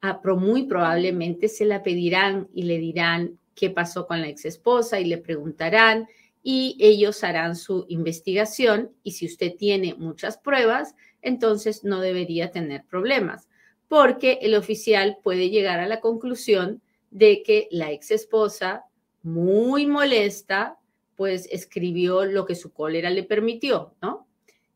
ah, 0.00 0.20
muy 0.36 0.64
probablemente 0.64 1.48
se 1.48 1.66
la 1.66 1.82
pedirán 1.82 2.48
y 2.54 2.62
le 2.62 2.78
dirán 2.78 3.38
qué 3.54 3.70
pasó 3.70 4.06
con 4.06 4.20
la 4.20 4.28
ex 4.28 4.46
esposa 4.46 4.98
y 5.00 5.04
le 5.04 5.18
preguntarán 5.18 6.08
y 6.44 6.76
ellos 6.78 7.24
harán 7.24 7.56
su 7.56 7.86
investigación 7.88 8.92
y 9.02 9.12
si 9.12 9.26
usted 9.26 9.56
tiene 9.56 9.94
muchas 9.94 10.38
pruebas, 10.38 10.94
entonces 11.22 11.82
no 11.82 12.00
debería 12.00 12.52
tener 12.52 12.84
problemas 12.84 13.48
porque 13.88 14.38
el 14.42 14.54
oficial 14.54 15.18
puede 15.22 15.50
llegar 15.50 15.80
a 15.80 15.86
la 15.86 16.00
conclusión 16.00 16.82
de 17.10 17.42
que 17.42 17.68
la 17.70 17.92
ex 17.92 18.10
esposa, 18.10 18.84
muy 19.22 19.86
molesta, 19.86 20.78
pues 21.14 21.48
escribió 21.50 22.24
lo 22.24 22.44
que 22.44 22.56
su 22.56 22.72
cólera 22.72 23.08
le 23.10 23.22
permitió, 23.22 23.94
¿no? 24.02 24.26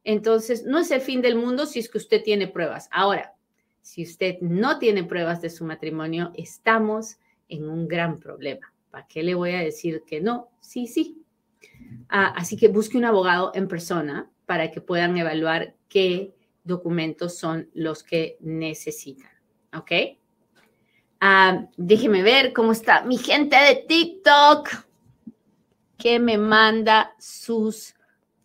Entonces, 0.04 0.64
no 0.64 0.78
es 0.78 0.90
el 0.90 1.00
fin 1.00 1.20
del 1.20 1.34
mundo 1.34 1.66
si 1.66 1.80
es 1.80 1.88
que 1.90 1.98
usted 1.98 2.22
tiene 2.22 2.46
pruebas. 2.46 2.88
Ahora, 2.92 3.34
si 3.82 4.04
usted 4.04 4.38
no 4.40 4.78
tiene 4.78 5.02
pruebas 5.02 5.42
de 5.42 5.50
su 5.50 5.64
matrimonio, 5.64 6.30
estamos 6.34 7.18
en 7.48 7.68
un 7.68 7.88
gran 7.88 8.20
problema. 8.20 8.72
¿Para 8.90 9.06
qué 9.06 9.22
le 9.22 9.34
voy 9.34 9.50
a 9.50 9.58
decir 9.58 10.04
que 10.06 10.20
no? 10.20 10.48
Sí, 10.60 10.86
sí. 10.86 11.24
Ah, 12.08 12.32
así 12.36 12.56
que 12.56 12.68
busque 12.68 12.98
un 12.98 13.04
abogado 13.04 13.52
en 13.54 13.68
persona 13.68 14.30
para 14.46 14.70
que 14.70 14.80
puedan 14.80 15.16
evaluar 15.16 15.74
qué 15.88 16.34
documentos 16.64 17.38
son 17.38 17.68
los 17.74 18.02
que 18.02 18.36
necesitan. 18.40 19.30
¿Ok? 19.74 19.92
Ah, 21.20 21.66
déjeme 21.76 22.22
ver 22.22 22.52
cómo 22.52 22.72
está 22.72 23.02
mi 23.02 23.18
gente 23.18 23.56
de 23.56 23.84
TikTok 23.88 24.88
que 25.98 26.18
me 26.20 26.38
manda 26.38 27.14
sus 27.18 27.94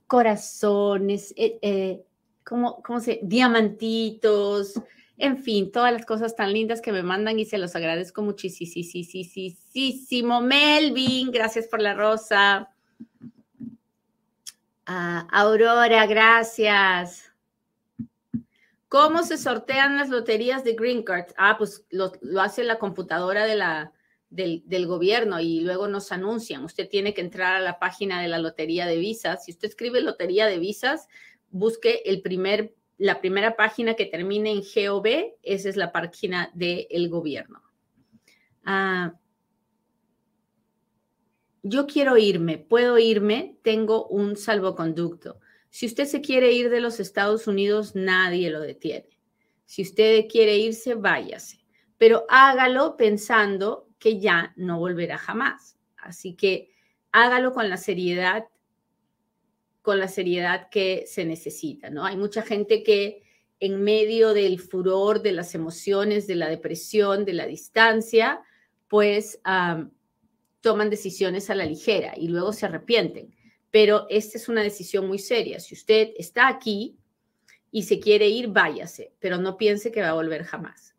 corazones, 0.08 1.34
eh, 1.38 1.60
eh, 1.62 2.04
¿cómo, 2.43 2.82
se? 2.99 3.19
Diamantitos, 3.23 4.73
en 5.17 5.38
fin, 5.38 5.71
todas 5.71 5.93
las 5.93 6.06
cosas 6.06 6.36
tan 6.36 6.52
lindas 6.52 6.82
que 6.82 6.91
me 6.91 7.04
mandan 7.04 7.39
y 7.39 7.45
se 7.45 7.60
los 7.60 7.76
agradezco 7.76 8.23
muchísimo. 8.23 10.41
Melvin, 10.41 11.32
gracias 11.32 11.67
por 11.67 11.82
la 11.82 11.93
rosa. 11.93 12.72
Ah, 14.85 15.27
Aurora, 15.31 16.05
gracias. 16.05 17.31
¿Cómo 18.89 19.23
se 19.23 19.37
sortean 19.37 19.97
las 19.97 20.09
loterías 20.09 20.63
de 20.63 20.73
Green 20.73 21.03
Card? 21.03 21.31
Ah, 21.37 21.55
pues 21.57 21.85
lo, 21.89 22.11
hace 22.39 22.63
la 22.63 22.77
computadora 22.77 23.45
del, 23.45 24.85
gobierno 24.85 25.39
y 25.39 25.61
luego 25.61 25.87
nos 25.87 26.11
anuncian. 26.11 26.63
Usted 26.63 26.89
tiene 26.89 27.13
que 27.13 27.21
entrar 27.21 27.55
a 27.55 27.61
la 27.61 27.79
página 27.79 28.21
de 28.21 28.27
la 28.27 28.39
lotería 28.39 28.85
de 28.85 28.97
visas. 28.97 29.45
Si 29.45 29.51
usted 29.51 29.69
escribe 29.69 30.01
lotería 30.01 30.45
de 30.45 30.59
visas, 30.59 31.07
busque 31.49 32.01
el 32.05 32.21
primer, 32.21 32.75
la 32.97 33.21
primera 33.21 33.55
página 33.55 33.95
que 33.95 34.05
termine 34.05 34.51
en 34.51 34.61
GOV. 34.61 35.37
Esa 35.41 35.69
es 35.69 35.77
la 35.77 35.91
página 35.91 36.51
del 36.53 37.09
gobierno. 37.09 37.63
Ah, 38.65 39.13
yo 41.63 41.88
quiero 41.88 42.17
irme, 42.17 42.58
puedo 42.58 42.99
irme, 42.99 43.58
tengo 43.63 44.06
un 44.08 44.36
salvoconducto. 44.36 45.39
Si 45.69 45.86
usted 45.86 46.06
se 46.06 46.21
quiere 46.21 46.52
ir 46.52 46.69
de 46.69 46.82
los 46.82 46.99
Estados 46.99 47.47
Unidos, 47.47 47.95
nadie 47.95 48.52
lo 48.52 48.60
detiene. 48.60 49.17
Si 49.65 49.82
usted 49.82 50.28
quiere 50.30 50.58
irse, 50.58 50.93
váyase, 50.93 51.65
pero 51.97 52.26
hágalo 52.30 52.97
pensando 52.97 53.89
que 53.97 54.19
ya 54.19 54.54
no 54.58 54.78
volverá 54.78 55.17
jamás. 55.17 55.78
Así 55.97 56.36
que 56.36 56.69
hágalo 57.13 57.54
con 57.54 57.69
la 57.69 57.78
seriedad, 57.78 58.45
con 59.82 59.99
la 59.99 60.10
seriedad 60.10 60.67
que 60.69 61.06
se 61.08 61.23
necesita, 61.23 61.89
¿no? 61.89 62.06
Hay 62.06 62.17
mucha 62.17 62.41
gente 62.41 62.84
que 62.84 63.23
en 63.62 63.82
medio 63.82 64.34
del 64.34 64.60
furor, 64.60 65.21
de 65.21 65.32
las 65.32 65.56
emociones, 65.56 66.28
de 66.28 66.36
la 66.36 66.49
depresión, 66.49 67.23
de 67.23 67.34
la 67.34 67.47
distancia, 67.47 68.41
pues 68.89 69.39
toman 70.63 70.89
decisiones 70.89 71.49
a 71.49 71.56
la 71.56 71.65
ligera 71.65 72.13
y 72.15 72.30
luego 72.30 72.54
se 72.54 72.65
arrepienten. 72.65 73.36
Pero 73.69 74.08
esta 74.10 74.38
es 74.38 74.47
una 74.47 74.63
decisión 74.63 75.08
muy 75.08 75.19
seria. 75.19 75.60
Si 75.60 75.76
usted 75.76 76.12
está 76.17 76.47
aquí 76.47 76.97
y 77.69 77.84
se 77.84 77.99
quiere 77.99 78.30
ir, 78.30 78.47
váyase, 78.47 79.13
pero 79.19 79.38
no 79.38 79.58
piense 79.58 79.91
que 79.91 80.02
va 80.02 80.10
a 80.10 80.13
volver 80.13 80.43
jamás, 80.43 80.95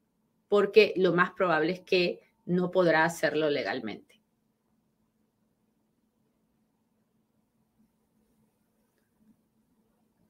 porque 0.48 0.92
lo 0.96 1.12
más 1.14 1.30
probable 1.32 1.72
es 1.72 1.80
que 1.80 2.20
no 2.44 2.70
podrá 2.70 3.04
hacerlo 3.04 3.48
legalmente. 3.48 4.20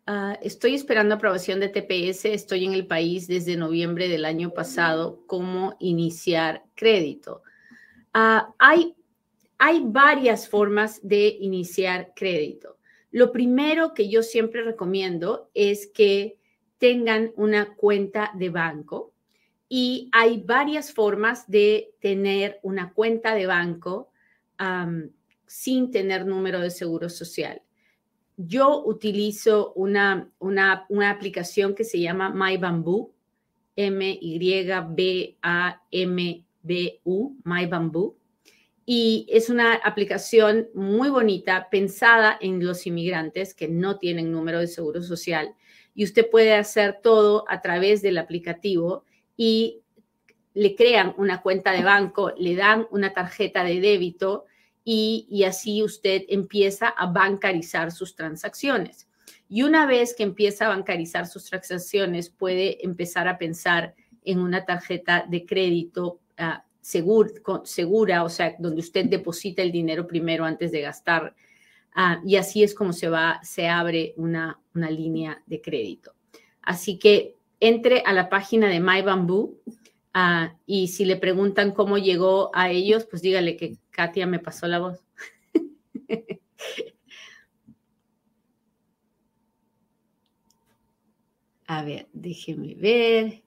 Ah, 0.07 0.39
estoy 0.43 0.75
esperando 0.75 1.15
aprobación 1.15 1.61
de 1.61 1.71
TPS. 1.71 2.27
Estoy 2.27 2.67
en 2.67 2.75
el 2.75 2.87
país 2.87 3.27
desde 3.27 3.57
noviembre 3.57 4.09
del 4.09 4.27
año 4.27 4.51
pasado. 4.51 5.25
¿Cómo 5.27 5.77
iniciar 5.81 6.63
crédito? 6.75 7.43
Ah, 8.13 8.55
hay, 8.59 8.95
hay 9.59 9.83
varias 9.85 10.49
formas 10.49 11.01
de 11.03 11.37
iniciar 11.41 12.13
crédito. 12.15 12.79
Lo 13.11 13.31
primero 13.33 13.95
que 13.95 14.09
yo 14.09 14.23
siempre 14.23 14.63
recomiendo 14.63 15.51
es 15.55 15.87
que 15.87 16.37
tengan 16.79 17.33
una 17.37 17.75
cuenta 17.77 18.33
de 18.35 18.51
banco 18.51 19.13
y 19.69 20.11
hay 20.13 20.43
varias 20.45 20.93
formas 20.93 21.49
de 21.49 21.95
tener 22.01 22.59
una 22.63 22.93
cuenta 22.93 23.35
de 23.35 23.47
banco 23.47 24.11
sin 25.47 25.91
tener 25.91 26.27
número 26.27 26.61
de 26.61 26.71
seguro 26.71 27.09
social. 27.09 27.63
Yo 28.37 28.85
utilizo 28.85 29.73
una, 29.75 30.31
una, 30.41 30.87
una 30.89 31.11
aplicación 31.11 31.75
que 31.75 31.85
se 31.85 32.01
llama 32.01 32.31
MyBamboo, 32.31 33.15
M-Y-B-A-M-B-U, 33.77 35.37
MyBamboo. 37.45 38.17
Y 38.87 39.27
es 39.31 39.49
una 39.49 39.75
aplicación 39.75 40.69
muy 40.75 41.09
bonita, 41.09 41.69
pensada 41.71 42.37
en 42.41 42.65
los 42.65 42.87
inmigrantes 42.87 43.55
que 43.55 43.69
no 43.69 43.99
tienen 43.99 44.31
número 44.31 44.61
de 44.61 44.67
seguro 44.67 45.03
social. 45.03 45.55
Y 45.95 46.05
usted 46.05 46.29
puede 46.29 46.55
hacer 46.55 47.01
todo 47.03 47.45
a 47.49 47.63
través 47.63 48.03
del 48.03 48.19
aplicativo 48.19 49.05
y 49.37 49.81
le 50.55 50.77
crean 50.77 51.15
una 51.19 51.43
cuenta 51.43 51.73
de 51.73 51.83
banco, 51.83 52.33
le 52.37 52.55
dan 52.55 52.87
una 52.91 53.13
tarjeta 53.13 53.65
de 53.65 53.81
débito 53.81 54.45
y, 54.85 55.45
así 55.47 55.83
usted 55.83 56.23
empieza 56.29 56.89
a 56.89 57.07
bancarizar 57.07 57.91
sus 57.91 58.15
transacciones. 58.15 59.09
Y 59.49 59.63
una 59.63 59.87
vez 59.87 60.15
que 60.15 60.23
empieza 60.23 60.67
a 60.67 60.69
bancarizar 60.69 61.27
sus 61.27 61.45
transacciones, 61.47 62.29
puede 62.29 62.85
empezar 62.85 63.29
a 63.29 63.39
pensar 63.39 63.95
en 64.25 64.41
una 64.41 64.65
tarjeta 64.65 65.25
de 65.29 65.47
crédito 65.47 66.21
ah, 66.39 66.65
segura, 66.85 68.25
o 68.25 68.29
sea, 68.29 68.55
donde 68.59 68.81
usted 68.81 69.07
deposita 69.07 69.63
el 69.63 69.73
dinero 69.73 70.07
primero 70.07 70.45
antes 70.45 70.71
de 70.71 70.83
gastar. 70.83 71.35
Ah, 71.95 72.21
y 72.25 72.37
así 72.37 72.63
es 72.63 72.75
como 72.75 72.93
se 72.93 73.09
va, 73.09 73.41
se 73.43 73.69
abre 73.69 74.15
una, 74.17 74.61
una 74.75 74.91
línea 74.91 75.43
de 75.47 75.61
crédito. 75.61 76.15
Así 76.63 76.99
que 76.99 77.37
entre 77.61 78.03
a 78.05 78.13
la 78.13 78.29
página 78.29 78.69
de 78.69 78.81
MyBamboo 78.81 79.59
Ah, 80.17 80.57
y 80.65 80.89
si 80.89 81.05
le 81.05 81.17
preguntan 81.17 81.73
cómo 81.73 81.99
llegó 81.99 82.51
a 82.55 82.71
ellos, 82.71 83.05
pues 83.05 83.21
dígale 83.21 83.57
que 83.57 83.79
Katia 83.91 84.29
me 84.29 84.39
pasó 84.39 84.69
la 84.69 84.79
voz. 84.79 85.03
a 91.67 91.83
ver, 91.83 92.09
déjeme 92.13 92.77
ver. 92.77 93.44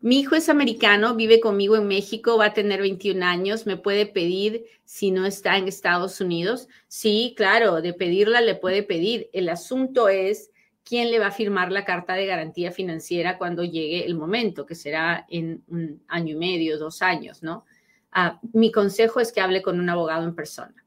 Mi 0.00 0.20
hijo 0.20 0.36
es 0.36 0.48
americano, 0.48 1.16
vive 1.16 1.40
conmigo 1.40 1.74
en 1.74 1.88
México, 1.88 2.38
va 2.38 2.46
a 2.46 2.54
tener 2.54 2.80
21 2.80 3.24
años, 3.24 3.66
me 3.66 3.76
puede 3.76 4.06
pedir 4.06 4.64
si 4.84 5.10
no 5.10 5.26
está 5.26 5.56
en 5.56 5.66
Estados 5.66 6.20
Unidos. 6.20 6.68
Sí, 6.86 7.34
claro, 7.36 7.82
de 7.82 7.92
pedirla 7.94 8.40
le 8.40 8.54
puede 8.54 8.84
pedir. 8.84 9.28
El 9.32 9.48
asunto 9.48 10.08
es 10.08 10.50
quién 10.84 11.10
le 11.10 11.18
va 11.18 11.26
a 11.26 11.32
firmar 11.32 11.72
la 11.72 11.84
carta 11.84 12.14
de 12.14 12.26
garantía 12.26 12.70
financiera 12.70 13.38
cuando 13.38 13.64
llegue 13.64 14.06
el 14.06 14.14
momento, 14.14 14.66
que 14.66 14.76
será 14.76 15.26
en 15.28 15.64
un 15.66 16.00
año 16.06 16.34
y 16.34 16.38
medio, 16.38 16.78
dos 16.78 17.02
años, 17.02 17.42
¿no? 17.42 17.64
Ah, 18.12 18.40
mi 18.52 18.70
consejo 18.70 19.18
es 19.18 19.32
que 19.32 19.40
hable 19.40 19.62
con 19.62 19.80
un 19.80 19.90
abogado 19.90 20.24
en 20.24 20.34
persona. 20.34 20.84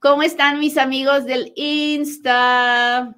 ¿Cómo 0.00 0.22
están 0.22 0.58
mis 0.58 0.78
amigos 0.78 1.26
del 1.26 1.52
Insta? 1.54 3.14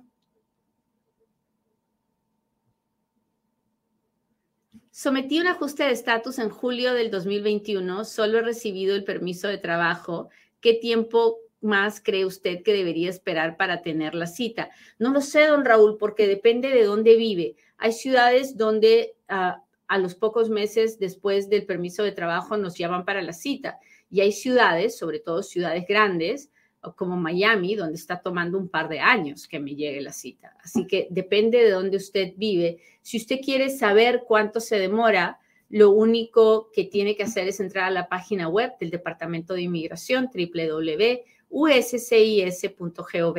Sometí 5.02 5.40
un 5.40 5.46
ajuste 5.46 5.84
de 5.84 5.92
estatus 5.92 6.38
en 6.38 6.50
julio 6.50 6.92
del 6.92 7.10
2021, 7.10 8.04
solo 8.04 8.36
he 8.36 8.42
recibido 8.42 8.94
el 8.94 9.02
permiso 9.02 9.48
de 9.48 9.56
trabajo. 9.56 10.28
¿Qué 10.60 10.74
tiempo 10.74 11.38
más 11.62 12.02
cree 12.02 12.26
usted 12.26 12.62
que 12.62 12.74
debería 12.74 13.08
esperar 13.08 13.56
para 13.56 13.80
tener 13.80 14.14
la 14.14 14.26
cita? 14.26 14.68
No 14.98 15.10
lo 15.10 15.22
sé, 15.22 15.46
don 15.46 15.64
Raúl, 15.64 15.96
porque 15.96 16.26
depende 16.26 16.68
de 16.68 16.84
dónde 16.84 17.16
vive. 17.16 17.56
Hay 17.78 17.92
ciudades 17.92 18.58
donde 18.58 19.14
ah, 19.28 19.64
a 19.88 19.96
los 19.96 20.14
pocos 20.14 20.50
meses 20.50 20.98
después 20.98 21.48
del 21.48 21.64
permiso 21.64 22.02
de 22.02 22.12
trabajo 22.12 22.58
nos 22.58 22.76
llaman 22.76 23.06
para 23.06 23.22
la 23.22 23.32
cita. 23.32 23.78
Y 24.10 24.20
hay 24.20 24.32
ciudades, 24.32 24.98
sobre 24.98 25.18
todo 25.18 25.42
ciudades 25.42 25.86
grandes, 25.88 26.50
como 26.96 27.16
Miami, 27.16 27.74
donde 27.74 27.96
está 27.96 28.20
tomando 28.20 28.58
un 28.58 28.68
par 28.68 28.88
de 28.88 29.00
años 29.00 29.46
que 29.46 29.60
me 29.60 29.74
llegue 29.74 30.00
la 30.00 30.12
cita. 30.12 30.56
Así 30.62 30.86
que 30.86 31.08
depende 31.10 31.58
de 31.58 31.70
dónde 31.70 31.96
usted 31.96 32.32
vive. 32.36 32.78
Si 33.02 33.16
usted 33.16 33.40
quiere 33.44 33.70
saber 33.70 34.24
cuánto 34.26 34.60
se 34.60 34.78
demora, 34.78 35.38
lo 35.68 35.90
único 35.90 36.70
que 36.72 36.84
tiene 36.84 37.16
que 37.16 37.24
hacer 37.24 37.48
es 37.48 37.60
entrar 37.60 37.84
a 37.84 37.90
la 37.90 38.08
página 38.08 38.48
web 38.48 38.72
del 38.80 38.90
Departamento 38.90 39.54
de 39.54 39.62
Inmigración, 39.62 40.30
www 40.34 41.24
uscis.gov 41.50 43.38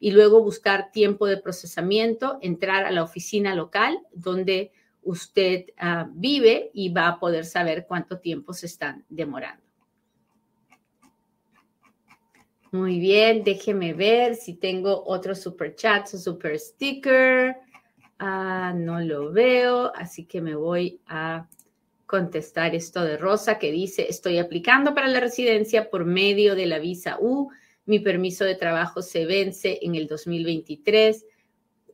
y 0.00 0.12
luego 0.12 0.42
buscar 0.42 0.92
tiempo 0.92 1.26
de 1.26 1.36
procesamiento, 1.36 2.38
entrar 2.40 2.86
a 2.86 2.92
la 2.92 3.02
oficina 3.02 3.54
local 3.54 3.98
donde 4.12 4.72
usted 5.02 5.66
ah, 5.76 6.08
vive 6.12 6.70
y 6.72 6.90
va 6.90 7.08
a 7.08 7.18
poder 7.18 7.44
saber 7.44 7.84
cuánto 7.86 8.20
tiempo 8.20 8.52
se 8.52 8.66
están 8.66 9.04
demorando. 9.08 9.67
Muy 12.70 13.00
bien, 13.00 13.44
déjeme 13.44 13.94
ver 13.94 14.34
si 14.34 14.52
tengo 14.52 15.02
otro 15.06 15.34
super 15.34 15.74
chat 15.74 16.06
o 16.12 16.18
super 16.18 16.58
sticker. 16.58 17.56
Ah, 18.18 18.74
no 18.76 19.00
lo 19.00 19.32
veo, 19.32 19.90
así 19.94 20.26
que 20.26 20.42
me 20.42 20.54
voy 20.54 21.00
a 21.06 21.48
contestar 22.04 22.74
esto 22.74 23.04
de 23.04 23.16
Rosa 23.16 23.58
que 23.58 23.72
dice, 23.72 24.06
estoy 24.10 24.38
aplicando 24.38 24.94
para 24.94 25.08
la 25.08 25.20
residencia 25.20 25.88
por 25.88 26.04
medio 26.04 26.54
de 26.54 26.66
la 26.66 26.78
visa 26.78 27.16
U. 27.20 27.50
Mi 27.86 28.00
permiso 28.00 28.44
de 28.44 28.54
trabajo 28.54 29.00
se 29.00 29.24
vence 29.24 29.78
en 29.80 29.94
el 29.94 30.06
2023. 30.06 31.24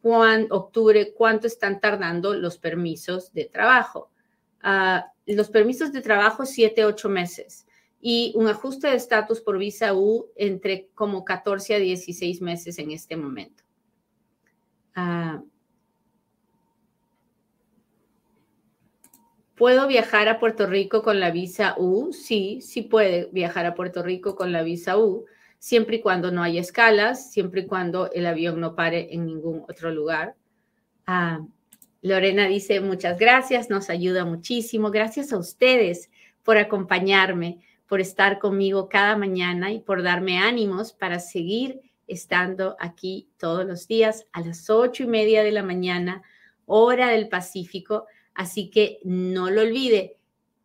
Juan, 0.03 0.49
octubre, 0.51 1.13
¿cuánto 1.13 1.47
están 1.47 1.79
tardando 1.79 2.35
los 2.35 2.59
permisos 2.59 3.33
de 3.33 3.45
trabajo? 3.45 4.11
Ah, 4.61 5.13
los 5.27 5.51
permisos 5.51 5.93
de 5.93 6.01
trabajo, 6.01 6.45
siete, 6.47 6.85
ocho 6.85 7.09
meses. 7.09 7.67
Y 8.07 8.35
un 8.37 8.49
ajuste 8.49 8.89
de 8.89 8.97
estatus 8.97 9.41
por 9.41 9.57
visa 9.57 9.95
U 9.95 10.27
entre 10.37 10.91
como 10.95 11.25
14 11.25 11.77
a 11.77 11.79
16 11.79 12.43
meses 12.43 12.79
en 12.79 12.91
este 12.91 13.17
momento. 13.17 13.63
Ah, 14.95 15.43
¿Puedo 19.55 19.87
viajar 19.87 20.29
a 20.29 20.39
Puerto 20.39 20.67
Rico 20.67 21.03
con 21.03 21.19
la 21.19 21.31
visa 21.31 21.77
U? 21.79 22.13
Sí, 22.13 22.61
sí 22.61 22.83
puede 22.83 23.31
viajar 23.33 23.65
a 23.65 23.75
Puerto 23.75 24.03
Rico 24.03 24.37
con 24.37 24.53
la 24.53 24.63
visa 24.63 24.99
U, 24.99 25.25
siempre 25.59 25.97
y 25.97 26.01
cuando 26.03 26.31
no 26.31 26.43
haya 26.43 26.61
escalas, 26.61 27.33
siempre 27.33 27.63
y 27.63 27.67
cuando 27.67 28.11
el 28.13 28.27
avión 28.27 28.61
no 28.61 28.75
pare 28.75 29.15
en 29.15 29.25
ningún 29.25 29.65
otro 29.67 29.91
lugar. 29.91 30.35
Ah, 31.07 31.41
Lorena 32.03 32.49
dice, 32.49 32.81
muchas 32.81 33.19
gracias, 33.19 33.71
nos 33.71 33.89
ayuda 33.89 34.27
muchísimo. 34.27 34.91
Gracias 34.91 35.33
a 35.33 35.39
ustedes 35.39 36.11
por 36.43 36.59
acompañarme, 36.59 37.61
por 37.87 38.01
estar 38.01 38.39
conmigo 38.39 38.89
cada 38.89 39.17
mañana 39.17 39.73
y 39.73 39.81
por 39.81 40.03
darme 40.03 40.39
ánimos 40.39 40.93
para 40.93 41.19
seguir 41.19 41.81
estando 42.07 42.77
aquí 42.79 43.29
todos 43.39 43.65
los 43.65 43.87
días 43.87 44.27
a 44.33 44.41
las 44.41 44.69
ocho 44.71 45.03
y 45.03 45.07
media 45.07 45.43
de 45.43 45.53
la 45.53 45.63
mañana, 45.63 46.23
hora 46.67 47.09
del 47.09 47.29
Pacífico. 47.29 48.07
Así 48.35 48.71
que 48.71 48.99
no 49.05 49.51
lo 49.51 49.63
olvide, 49.63 50.17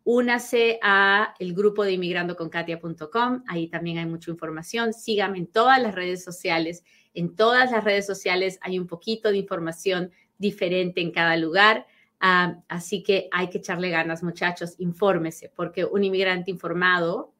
únase 0.04 0.78
a 0.82 1.34
el 1.38 1.54
grupo 1.54 1.84
de 1.84 1.92
inmigrandoconkatia.com, 1.92 3.44
ahí 3.46 3.68
también 3.68 3.98
hay 3.98 4.06
mucha 4.06 4.30
información, 4.30 4.92
sígame 4.92 5.38
en 5.38 5.46
todas 5.46 5.80
las 5.80 5.94
redes 5.94 6.24
sociales, 6.24 6.84
en 7.14 7.36
todas 7.36 7.70
las 7.70 7.84
redes 7.84 8.06
sociales 8.06 8.58
hay 8.62 8.78
un 8.78 8.86
poquito 8.86 9.30
de 9.30 9.38
información 9.38 10.10
diferente 10.38 11.00
en 11.00 11.12
cada 11.12 11.36
lugar, 11.36 11.86
ah, 12.20 12.56
así 12.68 13.02
que 13.02 13.28
hay 13.32 13.50
que 13.50 13.58
echarle 13.58 13.90
ganas 13.90 14.22
muchachos, 14.22 14.74
infórmese, 14.78 15.52
porque 15.54 15.84
un 15.84 16.04
inmigrante 16.04 16.50
informado 16.50 17.32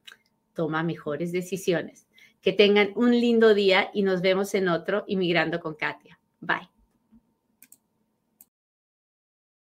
toma 0.54 0.82
mejores 0.82 1.32
decisiones. 1.32 2.06
Que 2.40 2.52
tengan 2.52 2.92
un 2.96 3.10
lindo 3.10 3.54
día 3.54 3.90
y 3.92 4.02
nos 4.02 4.22
vemos 4.22 4.54
en 4.54 4.68
otro 4.68 5.04
Inmigrando 5.06 5.60
con 5.60 5.74
Katia. 5.74 6.18
Bye. 6.40 6.79